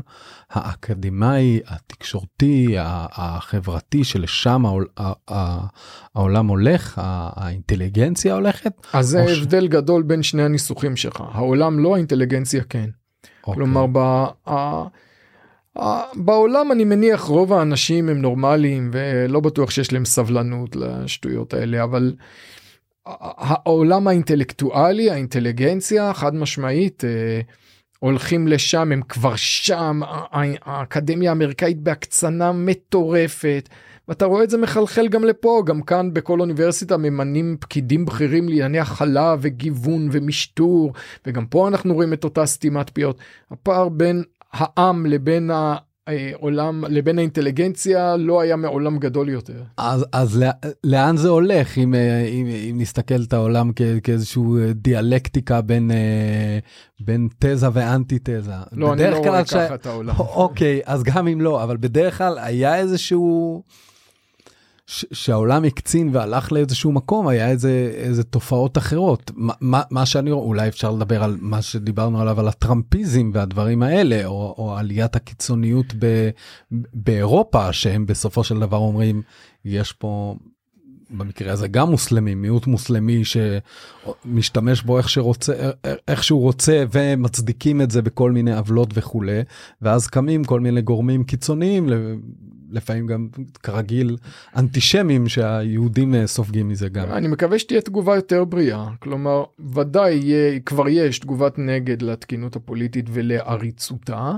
האקדמאי 0.50 1.60
התקשורתי 1.68 2.76
החברתי 2.78 4.04
שלשם 4.04 4.64
העולם 6.16 6.48
הולך 6.48 7.02
האינטליגנציה 7.36 8.34
הולכת. 8.34 8.74
אז 8.94 9.08
זה 9.08 9.26
ש... 9.28 9.38
הבדל 9.38 9.68
גדול 9.68 10.04
בין 10.04 10.24
שני 10.24 10.44
הניסוחים 10.44 10.96
שלך 10.96 11.24
העולם 11.32 11.80
לא 11.80 11.96
האינטליגנציה 11.96 12.64
כן. 12.64 12.90
אוקיי. 13.44 13.54
כלומר 13.54 13.86
ב... 13.92 14.26
בעולם 16.16 16.72
אני 16.72 16.84
מניח 16.84 17.22
רוב 17.22 17.54
האנשים 17.54 18.10
הם 18.10 18.22
נורמליים 18.22 18.90
ולא 18.94 19.40
בטוח 19.40 19.70
שיש 19.70 19.94
להם 19.94 20.06
סבלנות 20.06 20.76
לשטויות 20.76 21.54
האלה 21.54 21.84
אבל 21.84 22.14
העולם 23.06 24.08
האינטלקטואלי 24.08 25.10
האינטליגנציה 25.10 26.14
חד 26.14 26.36
משמעית 26.36 27.04
אה, 27.04 27.42
הולכים 28.00 28.48
לשם 28.48 28.92
הם 28.92 29.02
כבר 29.10 29.36
שם 29.36 30.02
האקדמיה 30.66 31.32
האמריקאית 31.32 31.80
בהקצנה 31.80 32.52
מטורפת. 32.52 33.70
ואתה 34.08 34.26
רואה 34.26 34.44
את 34.44 34.50
זה 34.50 34.58
מחלחל 34.58 35.08
גם 35.08 35.24
לפה 35.24 35.64
גם 35.66 35.82
כאן 35.82 36.14
בכל 36.14 36.40
אוניברסיטה 36.40 36.98
ממנים 36.98 37.58
פקידים 37.60 38.06
בכירים 38.06 38.50
לענייני 38.50 38.80
הכלה 38.80 39.36
וגיוון 39.42 40.10
ומשטור 40.12 40.94
וגם 41.28 41.46
פה 41.46 41.68
אנחנו 41.68 41.94
רואים 41.94 42.14
את 42.14 42.24
אותה 42.24 42.46
סתימת 42.46 42.90
פיות 42.90 43.18
הפער 43.52 43.90
בין 43.90 44.24
העם 44.54 45.06
לבין 45.06 45.52
העולם 46.08 46.84
לבין 46.90 47.18
האינטליגנציה 47.18 48.16
לא 48.18 48.42
היה 48.42 48.56
מעולם 48.56 48.98
גדול 48.98 49.30
יותר. 49.30 49.64
אז, 49.78 50.06
אז 50.14 50.44
לאן 50.84 51.18
זה 51.18 51.30
הולך 51.30 51.78
אם, 51.78 51.96
אם, 52.28 52.46
אם 52.70 52.76
נסתכל 52.80 53.22
את 53.28 53.34
העולם 53.34 53.72
כ, 53.76 53.82
כאיזשהו 54.04 54.58
דיאלקטיקה 54.76 55.62
בין, 55.62 55.92
בין 57.00 57.28
תזה 57.40 57.68
ואנטי 57.74 58.20
תזה. 58.24 58.52
לא, 58.72 58.94
אני 58.94 59.12
לא 59.12 59.18
רואה 59.18 59.46
ש... 59.46 59.54
ככה 59.54 59.76
את 59.76 59.86
העולם. 59.86 60.16
אוקיי, 60.44 60.82
אז 60.86 61.04
גם 61.04 61.28
אם 61.28 61.42
לא, 61.42 61.64
אבל 61.64 61.78
בדרך 61.78 62.18
כלל 62.18 62.38
היה 62.40 62.78
איזשהו... 62.78 63.64
שהעולם 65.14 65.64
הקצין 65.64 66.10
והלך 66.12 66.52
לאיזשהו 66.52 66.92
מקום 66.92 67.28
היה 67.28 67.50
איזה 67.50 67.92
איזה 67.94 68.24
תופעות 68.24 68.78
אחרות. 68.78 69.32
מה, 69.36 69.82
מה 69.92 70.06
שאני 70.06 70.32
רואה 70.32 70.46
אולי 70.46 70.68
אפשר 70.68 70.92
לדבר 70.92 71.24
על 71.24 71.38
מה 71.40 71.62
שדיברנו 71.62 72.22
עליו 72.22 72.40
על 72.40 72.48
הטראמפיזם 72.48 73.32
והדברים 73.34 73.84
האלה 73.84 74.26
או, 74.26 74.56
או 74.58 74.78
עליית 74.78 75.16
הקיצוניות 75.16 75.86
ב, 76.00 76.30
באירופה 76.94 77.74
שהם 77.74 78.06
בסופו 78.06 78.44
של 78.44 78.60
דבר 78.60 78.78
אומרים 78.78 79.22
יש 79.66 79.94
פה 79.94 80.36
במקרה 81.12 81.54
הזה 81.54 81.68
גם 81.68 81.90
מוסלמים 81.90 82.42
מיעוט 82.42 82.68
מוסלמי 82.68 83.22
שמשתמש 83.26 84.82
בו 84.82 84.98
איך 84.98 85.10
שרוצה 85.10 85.54
איך 86.08 86.24
שהוא 86.24 86.42
רוצה 86.42 86.84
ומצדיקים 86.92 87.82
את 87.82 87.92
זה 87.92 88.02
בכל 88.02 88.32
מיני 88.32 88.54
עוולות 88.54 88.90
וכולי 88.94 89.42
ואז 89.82 90.08
קמים 90.08 90.44
כל 90.44 90.60
מיני 90.60 90.82
גורמים 90.82 91.24
קיצוניים 91.24 91.90
לפעמים 92.72 93.08
גם 93.08 93.28
כרגיל 93.64 94.18
אנטישמים 94.56 95.28
שהיהודים 95.28 96.16
אה, 96.16 96.28
סופגים 96.28 96.68
מזה 96.68 96.90
גם. 96.90 97.12
אני 97.12 97.28
מקווה 97.28 97.60
שתהיה 97.60 97.82
תגובה 97.82 98.16
יותר 98.16 98.44
בריאה 98.44 98.88
כלומר 99.00 99.44
ודאי 99.74 100.14
יהיה, 100.14 100.60
כבר 100.60 100.90
יש 100.90 101.20
תגובת 101.20 101.60
נגד 101.60 102.02
לתקינות 102.02 102.56
הפוליטית 102.56 103.06
ולעריצותה. 103.10 104.32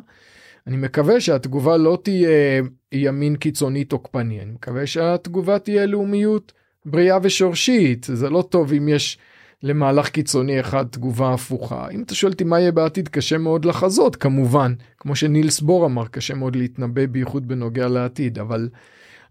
אני 0.67 0.77
מקווה 0.77 1.21
שהתגובה 1.21 1.77
לא 1.77 1.97
תהיה 2.03 2.61
ימין 2.91 3.35
קיצוני 3.35 3.83
תוקפני 3.83 4.41
אני 4.41 4.51
מקווה 4.51 4.87
שהתגובה 4.87 5.59
תהיה 5.59 5.85
לאומיות 5.85 6.51
בריאה 6.85 7.17
ושורשית. 7.21 8.07
זה 8.13 8.29
לא 8.29 8.41
טוב 8.41 8.73
אם 8.73 8.87
יש 8.87 9.17
למהלך 9.63 10.09
קיצוני 10.09 10.59
אחד 10.59 10.85
תגובה 10.87 11.33
הפוכה. 11.33 11.87
אם 11.91 12.01
אתה 12.01 12.15
שואל 12.15 12.31
אותי 12.31 12.43
מה 12.43 12.59
יהיה 12.59 12.71
בעתיד 12.71 13.07
קשה 13.07 13.37
מאוד 13.37 13.65
לחזות 13.65 14.15
כמובן. 14.15 14.73
כמו 14.99 15.15
שנילס 15.15 15.61
בור 15.61 15.85
אמר 15.85 16.07
קשה 16.07 16.33
מאוד 16.33 16.55
להתנבא 16.55 17.05
בייחוד 17.05 17.47
בנוגע 17.47 17.87
לעתיד. 17.87 18.39
אבל 18.39 18.69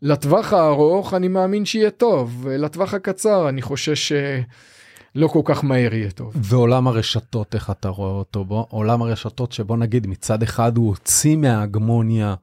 לטווח 0.03 0.53
הארוך 0.53 1.15
אני 1.15 1.29
מאמין 1.29 1.65
שיהיה 1.65 1.91
טוב. 1.91 2.47
לטווח 2.51 2.95
הקצר 2.95 3.49
אני 3.49 3.63
חושש 3.63 4.13
שלא 4.13 5.27
כל 5.29 5.41
כך 5.45 5.65
מהר 5.65 5.95
יהיה 5.95 6.11
טוב. 6.11 6.33
ועולם 6.37 6.89
הרשתות 6.89 7.55
איך 7.55 7.71
אתה 7.71 7.89
רואה 7.89 8.11
אותו? 8.11 8.45
בו 8.45 8.67
עולם 8.71 9.03
הרשתות 9.03 9.53
שבוא 9.53 9.77
נגיד 9.77 10.07
מצד 10.07 10.43
אחד 10.43 10.77
הוא 10.77 10.89
הוציא 10.89 11.37
מההגמוניה. 11.37 12.35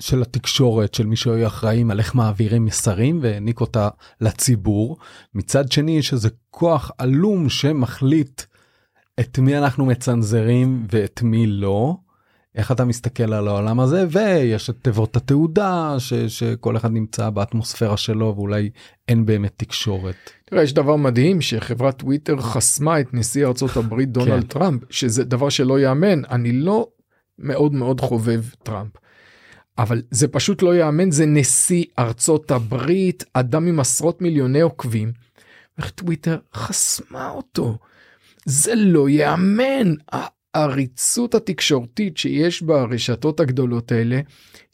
של 0.00 0.22
התקשורת 0.22 0.94
של 0.94 1.06
מי 1.06 1.16
שהיו 1.16 1.46
אחראים 1.46 1.90
על 1.90 1.98
איך 1.98 2.14
מעבירים 2.14 2.64
מסרים 2.64 3.18
והעניק 3.22 3.60
אותה 3.60 3.88
לציבור 4.20 4.96
מצד 5.34 5.72
שני 5.72 5.98
יש 5.98 6.12
איזה 6.12 6.28
כוח 6.50 6.90
עלום 6.98 7.48
שמחליט 7.48 8.42
את 9.20 9.38
מי 9.38 9.58
אנחנו 9.58 9.86
מצנזרים 9.86 10.86
ואת 10.90 11.22
מי 11.22 11.46
לא. 11.46 11.96
איך 12.54 12.72
אתה 12.72 12.84
מסתכל 12.84 13.32
על 13.32 13.48
העולם 13.48 13.80
הזה 13.80 14.04
ויש 14.10 14.70
את 14.70 14.76
תיבות 14.82 15.16
התעודה 15.16 15.94
ש, 15.98 16.14
שכל 16.14 16.76
אחד 16.76 16.92
נמצא 16.92 17.30
באטמוספירה 17.30 17.96
שלו 17.96 18.34
ואולי 18.36 18.70
אין 19.08 19.26
באמת 19.26 19.52
תקשורת. 19.56 20.14
תראה 20.44 20.62
יש 20.62 20.72
דבר 20.72 20.96
מדהים 20.96 21.40
שחברת 21.40 21.98
טוויטר 21.98 22.40
חסמה 22.40 23.00
את 23.00 23.14
נשיא 23.14 23.46
ארצות 23.46 23.76
הברית 23.76 24.12
דונלד 24.18 24.40
כן. 24.40 24.46
טראמפ 24.46 24.82
שזה 24.90 25.24
דבר 25.24 25.48
שלא 25.48 25.80
יאמן 25.80 26.24
אני 26.24 26.52
לא 26.52 26.88
מאוד 27.38 27.74
מאוד 27.74 28.00
חובב 28.00 28.42
טראמפ. 28.62 28.90
אבל 29.80 30.02
זה 30.10 30.28
פשוט 30.28 30.62
לא 30.62 30.76
יאמן 30.76 31.10
זה 31.10 31.26
נשיא 31.26 31.84
ארצות 31.98 32.50
הברית 32.50 33.24
אדם 33.32 33.66
עם 33.66 33.80
עשרות 33.80 34.22
מיליוני 34.22 34.60
עוקבים. 34.60 35.12
איך 35.78 35.90
טוויטר 35.90 36.38
חסמה 36.54 37.30
אותו. 37.30 37.78
זה 38.44 38.74
לא 38.74 39.08
יאמן 39.08 39.94
העריצות 40.54 41.34
התקשורתית 41.34 42.16
שיש 42.16 42.62
ברשתות 42.62 43.40
הגדולות 43.40 43.92
האלה 43.92 44.20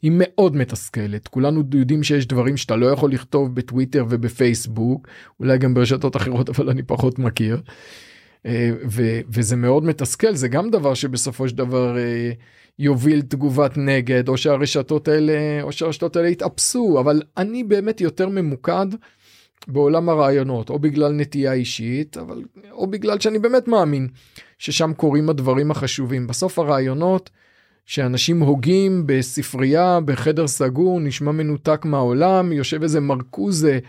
היא 0.01 0.11
מאוד 0.13 0.55
מתסכלת 0.55 1.27
כולנו 1.27 1.63
יודעים 1.73 2.03
שיש 2.03 2.27
דברים 2.27 2.57
שאתה 2.57 2.75
לא 2.75 2.85
יכול 2.85 3.11
לכתוב 3.11 3.55
בטוויטר 3.55 4.05
ובפייסבוק 4.09 5.07
אולי 5.39 5.57
גם 5.57 5.73
ברשתות 5.73 6.15
אחרות 6.15 6.49
אבל 6.49 6.69
אני 6.69 6.83
פחות 6.83 7.19
מכיר. 7.19 7.61
אה, 8.45 8.71
ו- 8.89 9.19
וזה 9.29 9.55
מאוד 9.55 9.83
מתסכל 9.83 10.35
זה 10.35 10.47
גם 10.47 10.69
דבר 10.69 10.93
שבסופו 10.93 11.49
של 11.49 11.55
דבר 11.55 11.97
אה, 11.97 12.31
יוביל 12.79 13.21
תגובת 13.21 13.77
נגד 13.77 14.29
או 14.29 14.37
שהרשתות 14.37 15.07
האלה 15.07 15.61
או 15.61 15.71
שהרשתות 15.71 16.15
האלה 16.15 16.27
יתאפסו 16.27 16.97
אבל 16.99 17.21
אני 17.37 17.63
באמת 17.63 18.01
יותר 18.01 18.29
ממוקד 18.29 18.87
בעולם 19.67 20.09
הרעיונות 20.09 20.69
או 20.69 20.79
בגלל 20.79 21.11
נטייה 21.11 21.53
אישית 21.53 22.17
אבל 22.17 22.43
או 22.71 22.87
בגלל 22.87 23.19
שאני 23.19 23.39
באמת 23.39 23.67
מאמין 23.67 24.07
ששם 24.57 24.93
קורים 24.93 25.29
הדברים 25.29 25.71
החשובים. 25.71 26.27
בסוף 26.27 26.59
הרעיונות 26.59 27.29
שאנשים 27.85 28.39
הוגים 28.39 29.03
בספרייה, 29.05 29.99
בחדר 30.05 30.47
סגור, 30.47 30.99
נשמע 30.99 31.31
מנותק 31.31 31.85
מהעולם, 31.85 32.51
יושב 32.51 32.83
איזה 32.83 32.99
מרקוזה 32.99 33.79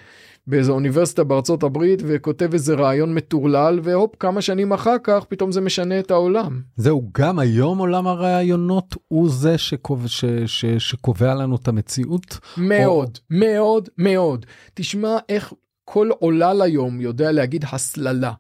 באיזו 0.49 0.73
אוניברסיטה 0.73 1.25
בארצות 1.25 1.63
הברית 1.63 2.03
וכותב 2.07 2.53
איזה 2.53 2.75
רעיון 2.75 3.15
מטורלל, 3.15 3.81
והופ, 3.83 4.17
כמה 4.21 4.43
שנים 4.43 4.73
אחר 4.73 4.97
כך 5.05 5.25
פתאום 5.29 5.53
זה 5.53 5.61
משנה 5.61 5.99
את 5.99 6.11
העולם. 6.11 6.63
זהו, 6.77 7.11
גם 7.19 7.39
היום 7.39 7.79
עולם 7.79 8.07
הרעיונות 8.07 8.95
הוא 9.09 9.31
זה 9.31 9.59
שקובע, 9.59 10.09
ש, 10.09 10.25
ש, 10.47 10.65
שקובע 10.67 11.35
לנו 11.35 11.57
את 11.57 11.69
המציאות? 11.69 12.39
מאוד, 12.57 13.19
או... 13.31 13.37
מאוד, 13.39 13.89
מאוד. 13.99 14.47
תשמע 14.75 15.17
איך 15.29 15.53
כל 15.85 16.11
עולל 16.19 16.63
היום 16.63 17.01
יודע 17.01 17.33
להגיד 17.33 17.65
הסללה. 17.73 18.33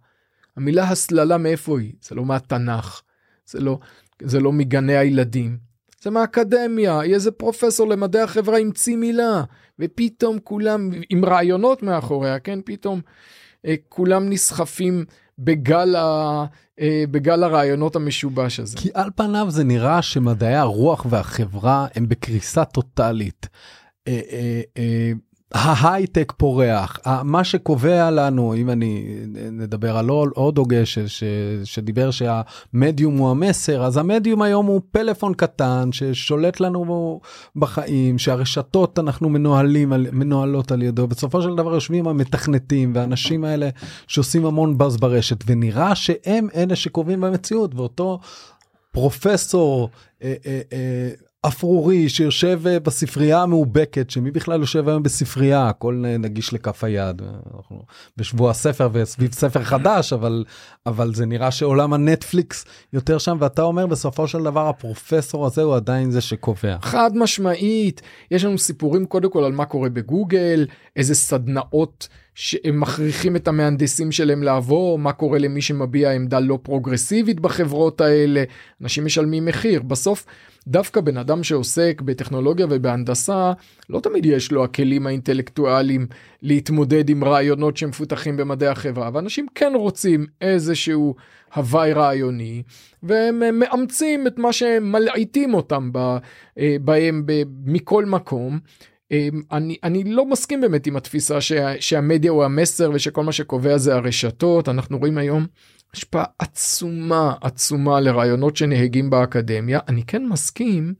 המילה 0.56 0.88
הסללה 0.88 1.38
מאיפה 1.38 1.78
היא? 1.78 1.92
זה 2.02 2.14
לא 2.14 2.24
מהתנ"ך, 2.24 3.02
זה 3.46 3.60
לא, 3.60 3.78
זה 4.22 4.40
לא 4.40 4.52
מגני 4.52 4.96
הילדים, 4.96 5.67
זה 6.02 6.10
מהאקדמיה, 6.10 7.02
איזה 7.02 7.30
פרופסור 7.30 7.88
למדעי 7.88 8.22
החברה 8.22 8.58
המציא 8.58 8.96
מילה, 8.96 9.42
ופתאום 9.78 10.38
כולם 10.44 10.90
עם 11.10 11.24
רעיונות 11.24 11.82
מאחוריה, 11.82 12.38
כן, 12.38 12.58
פתאום 12.64 13.00
אה, 13.66 13.74
כולם 13.88 14.30
נסחפים 14.30 15.04
בגל, 15.38 15.96
ה, 15.96 16.44
אה, 16.80 17.04
בגל 17.10 17.42
הרעיונות 17.42 17.96
המשובש 17.96 18.60
הזה. 18.60 18.76
כי 18.76 18.88
על 18.94 19.10
פניו 19.16 19.46
זה 19.50 19.64
נראה 19.64 20.02
שמדעי 20.02 20.54
הרוח 20.54 21.06
והחברה 21.10 21.86
הם 21.94 22.08
בקריסה 22.08 22.64
טוטאלית. 22.64 23.46
אה, 24.08 24.20
אה, 24.32 24.60
אה, 24.78 25.12
ההייטק 25.52 26.32
פורח, 26.36 26.98
מה 27.24 27.44
שקובע 27.44 28.10
לנו, 28.10 28.54
אם 28.54 28.70
אני 28.70 29.16
נדבר 29.52 29.96
על 29.96 30.08
עוד 30.08 30.58
הוגה 30.58 30.82
שדיבר 31.64 32.10
שהמדיום 32.10 33.16
הוא 33.16 33.30
המסר, 33.30 33.84
אז 33.84 33.96
המדיום 33.96 34.42
היום 34.42 34.66
הוא 34.66 34.80
פלאפון 34.90 35.34
קטן 35.34 35.88
ששולט 35.92 36.60
לנו 36.60 37.20
בחיים, 37.56 38.18
שהרשתות 38.18 38.98
אנחנו 38.98 39.28
מנוהלים, 39.28 39.92
מנוהלות 40.12 40.72
על 40.72 40.82
ידו, 40.82 41.06
בסופו 41.06 41.42
של 41.42 41.56
דבר 41.56 41.74
יושבים 41.74 42.08
המתכנתים 42.08 42.92
והאנשים 42.94 43.44
האלה 43.44 43.68
שעושים 44.06 44.46
המון 44.46 44.78
באז 44.78 44.96
ברשת, 44.96 45.44
ונראה 45.46 45.94
שהם 45.94 46.48
אלה 46.54 46.76
שקובעים 46.76 47.20
במציאות, 47.20 47.74
ואותו 47.74 48.20
פרופסור 48.92 49.90
אה, 50.22 50.34
אה, 50.46 50.60
אה, 50.72 51.10
אפרורי 51.46 52.08
שיושב 52.08 52.60
אה, 52.66 52.80
בספרייה 52.80 53.42
המאובקת 53.42 54.10
שמי 54.10 54.30
בכלל 54.30 54.60
יושב 54.60 54.88
היום 54.88 55.02
בספרייה 55.02 55.68
הכל 55.68 56.04
נגיש 56.18 56.52
לכף 56.52 56.84
היד 56.84 57.22
אנחנו 57.56 57.82
בשבוע 58.16 58.52
ספר 58.52 58.88
וסביב 58.92 59.32
ספר 59.32 59.64
חדש 59.64 60.12
אבל 60.12 60.44
אבל 60.86 61.14
זה 61.14 61.26
נראה 61.26 61.50
שעולם 61.50 61.92
הנטפליקס 61.92 62.64
יותר 62.92 63.18
שם 63.18 63.36
ואתה 63.40 63.62
אומר 63.62 63.86
בסופו 63.86 64.28
של 64.28 64.42
דבר 64.42 64.68
הפרופסור 64.68 65.46
הזה 65.46 65.62
הוא 65.62 65.76
עדיין 65.76 66.10
זה 66.10 66.20
שקובע. 66.20 66.76
חד 66.82 67.10
משמעית 67.14 68.02
יש 68.30 68.44
לנו 68.44 68.58
סיפורים 68.58 69.06
קודם 69.06 69.30
כל 69.30 69.44
על 69.44 69.52
מה 69.52 69.64
קורה 69.64 69.88
בגוגל 69.88 70.66
איזה 70.96 71.14
סדנאות. 71.14 72.08
שהם 72.40 72.80
מכריחים 72.80 73.36
את 73.36 73.48
המהנדסים 73.48 74.12
שלהם 74.12 74.42
לעבור, 74.42 74.98
מה 74.98 75.12
קורה 75.12 75.38
למי 75.38 75.62
שמביע 75.62 76.12
עמדה 76.12 76.40
לא 76.40 76.58
פרוגרסיבית 76.62 77.40
בחברות 77.40 78.00
האלה, 78.00 78.44
אנשים 78.82 79.04
משלמים 79.04 79.44
מחיר. 79.44 79.82
בסוף, 79.82 80.26
דווקא 80.68 81.00
בן 81.00 81.16
אדם 81.16 81.42
שעוסק 81.42 82.00
בטכנולוגיה 82.04 82.66
ובהנדסה, 82.70 83.52
לא 83.90 84.00
תמיד 84.00 84.26
יש 84.26 84.52
לו 84.52 84.64
הכלים 84.64 85.06
האינטלקטואליים 85.06 86.06
להתמודד 86.42 87.08
עם 87.10 87.24
רעיונות 87.24 87.76
שמפותחים 87.76 88.36
במדעי 88.36 88.68
החברה, 88.68 89.10
ואנשים 89.12 89.46
כן 89.54 89.72
רוצים 89.74 90.26
איזשהו 90.40 91.14
הוואי 91.54 91.92
רעיוני, 91.92 92.62
והם 93.02 93.58
מאמצים 93.58 94.26
את 94.26 94.38
מה 94.38 94.52
שהם 94.52 94.92
מלעיטים 94.92 95.54
אותם 95.54 95.90
אה, 96.58 96.76
בהם 96.80 97.24
מכל 97.64 98.04
מקום. 98.04 98.58
אמ, 99.10 99.42
אני, 99.52 99.76
אני 99.84 100.04
לא 100.04 100.26
מסכים 100.26 100.60
באמת 100.60 100.86
עם 100.86 100.96
התפיסה 100.96 101.40
שה, 101.40 101.80
שהמדיה 101.80 102.30
הוא 102.30 102.44
המסר 102.44 102.90
ושכל 102.94 103.24
מה 103.24 103.32
שקובע 103.32 103.78
זה 103.78 103.94
הרשתות. 103.94 104.68
אנחנו 104.68 104.98
רואים 104.98 105.18
היום 105.18 105.46
השפעה 105.94 106.24
עצומה 106.38 107.34
עצומה 107.40 108.00
לרעיונות 108.00 108.56
שנהגים 108.56 109.10
באקדמיה. 109.10 109.80
אני 109.88 110.02
כן 110.02 110.26
מסכים 110.26 110.94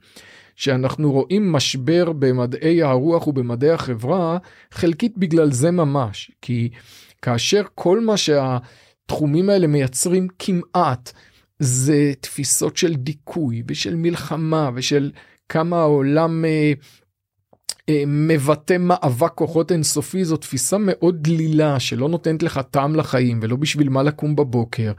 שאנחנו 0.57 1.13
רואים 1.13 1.53
משבר 1.53 2.13
במדעי 2.13 2.83
הרוח 2.83 3.27
ובמדעי 3.27 3.71
החברה 3.71 4.39
חלקית 4.71 5.19
בגלל 5.19 5.53
זה 5.53 5.71
ממש. 5.71 6.31
כי 6.43 6.69
כאשר 7.23 7.63
כל 7.75 8.01
מה 8.01 8.17
שהתחומים 8.17 9.51
האלה 9.51 9.67
מייצרים 9.67 10.29
כמעט 10.39 11.13
זה 11.59 12.13
תפיסות 12.21 12.77
של 12.77 12.95
דיכוי 12.95 13.63
ושל 13.69 13.97
מלחמה 13.97 14.71
ושל 14.75 15.11
כמה 15.49 15.81
העולם 15.81 16.45
אה, 16.45 16.73
מבטא 18.07 18.77
מאבק 18.81 19.33
כוחות 19.35 19.73
אינסופי 19.73 20.25
זו 20.25 20.37
תפיסה 20.37 20.77
מאוד 20.81 21.23
דלילה 21.23 21.81
שלא 21.81 22.09
נותנת 22.09 22.43
לך 22.43 22.61
טעם 22.71 22.95
לחיים 22.95 23.41
ולא 23.43 23.57
בשביל 23.57 23.89
מה 23.89 24.03
לקום 24.03 24.37
בבוקר. 24.37 24.93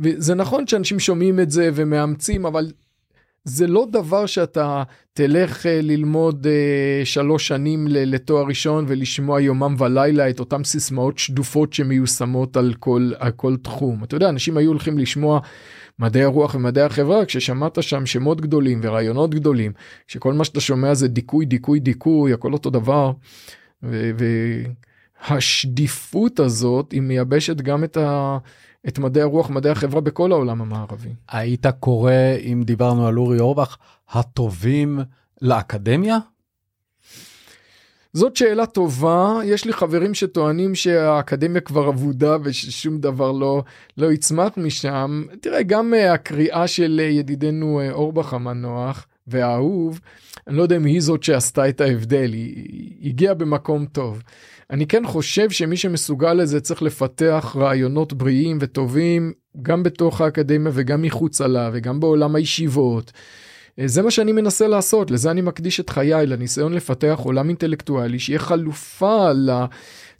וזה 0.00 0.34
נכון 0.34 0.66
שאנשים 0.66 0.98
שומעים 0.98 1.40
את 1.40 1.50
זה 1.50 1.70
ומאמצים 1.74 2.46
אבל 2.46 2.70
זה 3.44 3.66
לא 3.66 3.86
דבר 3.92 4.26
שאתה 4.26 4.82
תלך 5.12 5.66
uh, 5.66 5.68
ללמוד 5.82 6.46
uh, 6.46 7.06
שלוש 7.06 7.48
שנים 7.48 7.86
לתואר 7.90 8.44
ראשון 8.46 8.84
ולשמוע 8.88 9.40
יומם 9.40 9.76
ולילה 9.78 10.30
את 10.30 10.40
אותם 10.40 10.64
סיסמאות 10.64 11.18
שדופות 11.18 11.72
שמיושמות 11.72 12.56
על 12.56 12.74
כל, 12.78 13.12
על 13.18 13.30
כל 13.30 13.56
תחום. 13.56 14.04
אתה 14.04 14.16
יודע, 14.16 14.28
אנשים 14.28 14.56
היו 14.56 14.68
הולכים 14.68 14.98
לשמוע 14.98 15.40
מדעי 15.98 16.22
הרוח 16.22 16.54
ומדעי 16.54 16.84
החברה 16.84 17.24
כששמעת 17.24 17.82
שם 17.82 18.06
שמות 18.06 18.40
גדולים 18.40 18.80
ורעיונות 18.82 19.34
גדולים, 19.34 19.72
שכל 20.06 20.34
מה 20.34 20.44
שאתה 20.44 20.60
שומע 20.60 20.94
זה 20.94 21.08
דיכוי, 21.08 21.46
דיכוי, 21.46 21.80
דיכוי, 21.80 22.32
הכל 22.32 22.52
אותו 22.52 22.70
דבר. 22.70 23.12
והשדיפות 25.28 26.40
הזאת 26.40 26.92
היא 26.92 27.02
מייבשת 27.02 27.56
גם 27.56 27.84
את 27.84 27.96
ה... 27.96 28.38
את 28.88 28.98
מדעי 28.98 29.22
הרוח, 29.22 29.50
מדעי 29.50 29.72
החברה 29.72 30.00
בכל 30.00 30.32
העולם 30.32 30.62
המערבי. 30.62 31.08
היית 31.28 31.66
קורא, 31.66 32.12
אם 32.42 32.62
דיברנו 32.66 33.06
על 33.06 33.18
אורי 33.18 33.40
אורבך, 33.40 33.76
הטובים 34.10 35.00
לאקדמיה? 35.42 36.18
זאת 38.12 38.36
שאלה 38.36 38.66
טובה, 38.66 39.40
יש 39.44 39.64
לי 39.64 39.72
חברים 39.72 40.14
שטוענים 40.14 40.74
שהאקדמיה 40.74 41.60
כבר 41.60 41.88
אבודה 41.88 42.36
וששום 42.42 42.98
דבר 42.98 43.32
לא, 43.32 43.62
לא 43.96 44.12
יצמח 44.12 44.52
משם. 44.56 45.22
תראה, 45.40 45.62
גם 45.62 45.94
uh, 45.94 46.12
הקריאה 46.12 46.66
של 46.66 47.00
uh, 47.00 47.12
ידידנו 47.12 47.80
uh, 47.80 47.92
אורבך 47.92 48.32
המנוח 48.32 49.06
והאהוב, 49.26 50.00
אני 50.46 50.56
לא 50.56 50.62
יודע 50.62 50.76
אם 50.76 50.84
היא 50.84 51.00
זאת 51.00 51.22
שעשתה 51.22 51.68
את 51.68 51.80
ההבדל, 51.80 52.32
היא, 52.32 52.54
היא 53.00 53.10
הגיעה 53.10 53.34
במקום 53.34 53.86
טוב. 53.86 54.22
אני 54.70 54.86
כן 54.86 55.06
חושב 55.06 55.50
שמי 55.50 55.76
שמסוגל 55.76 56.34
לזה 56.34 56.60
צריך 56.60 56.82
לפתח 56.82 57.56
רעיונות 57.58 58.12
בריאים 58.12 58.58
וטובים 58.60 59.32
גם 59.62 59.82
בתוך 59.82 60.20
האקדמיה 60.20 60.72
וגם 60.74 61.02
מחוצה 61.02 61.46
לה 61.46 61.70
וגם 61.72 62.00
בעולם 62.00 62.34
הישיבות. 62.34 63.12
אה, 63.78 63.88
זה 63.88 64.02
מה 64.02 64.10
שאני 64.10 64.32
מנסה 64.32 64.66
לעשות, 64.66 65.10
לזה 65.10 65.30
אני 65.30 65.40
מקדיש 65.40 65.80
את 65.80 65.90
חיי, 65.90 66.26
לניסיון 66.26 66.72
לפתח 66.72 67.20
עולם 67.24 67.48
אינטלקטואלי 67.48 68.18
שיהיה 68.18 68.38
חלופה 68.38 69.28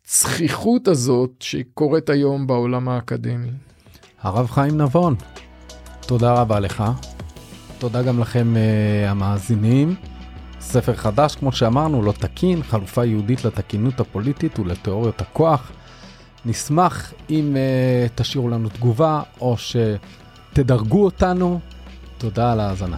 לצחיחות 0.04 0.88
הזאת 0.88 1.30
שקורית 1.40 2.10
היום 2.10 2.46
בעולם 2.46 2.88
האקדמי. 2.88 3.50
הרב 4.22 4.46
חיים 4.50 4.78
נבון, 4.78 5.14
תודה 6.06 6.32
רבה 6.32 6.60
לך. 6.60 6.84
תודה 7.78 8.02
גם 8.02 8.20
לכם 8.20 8.54
uh, 8.54 9.10
המאזינים. 9.10 9.94
ספר 10.60 10.94
חדש, 10.94 11.36
כמו 11.36 11.52
שאמרנו, 11.52 12.02
לא 12.02 12.12
תקין, 12.12 12.62
חלופה 12.62 13.04
יהודית 13.04 13.44
לתקינות 13.44 14.00
הפוליטית 14.00 14.58
ולתיאוריות 14.58 15.20
הכוח. 15.20 15.72
נשמח 16.46 17.12
אם 17.30 17.56
uh, 17.56 18.12
תשאירו 18.14 18.48
לנו 18.48 18.68
תגובה 18.68 19.22
או 19.40 19.56
שתדרגו 19.58 21.04
אותנו. 21.04 21.60
תודה 22.18 22.52
על 22.52 22.60
ההאזנה. 22.60 22.96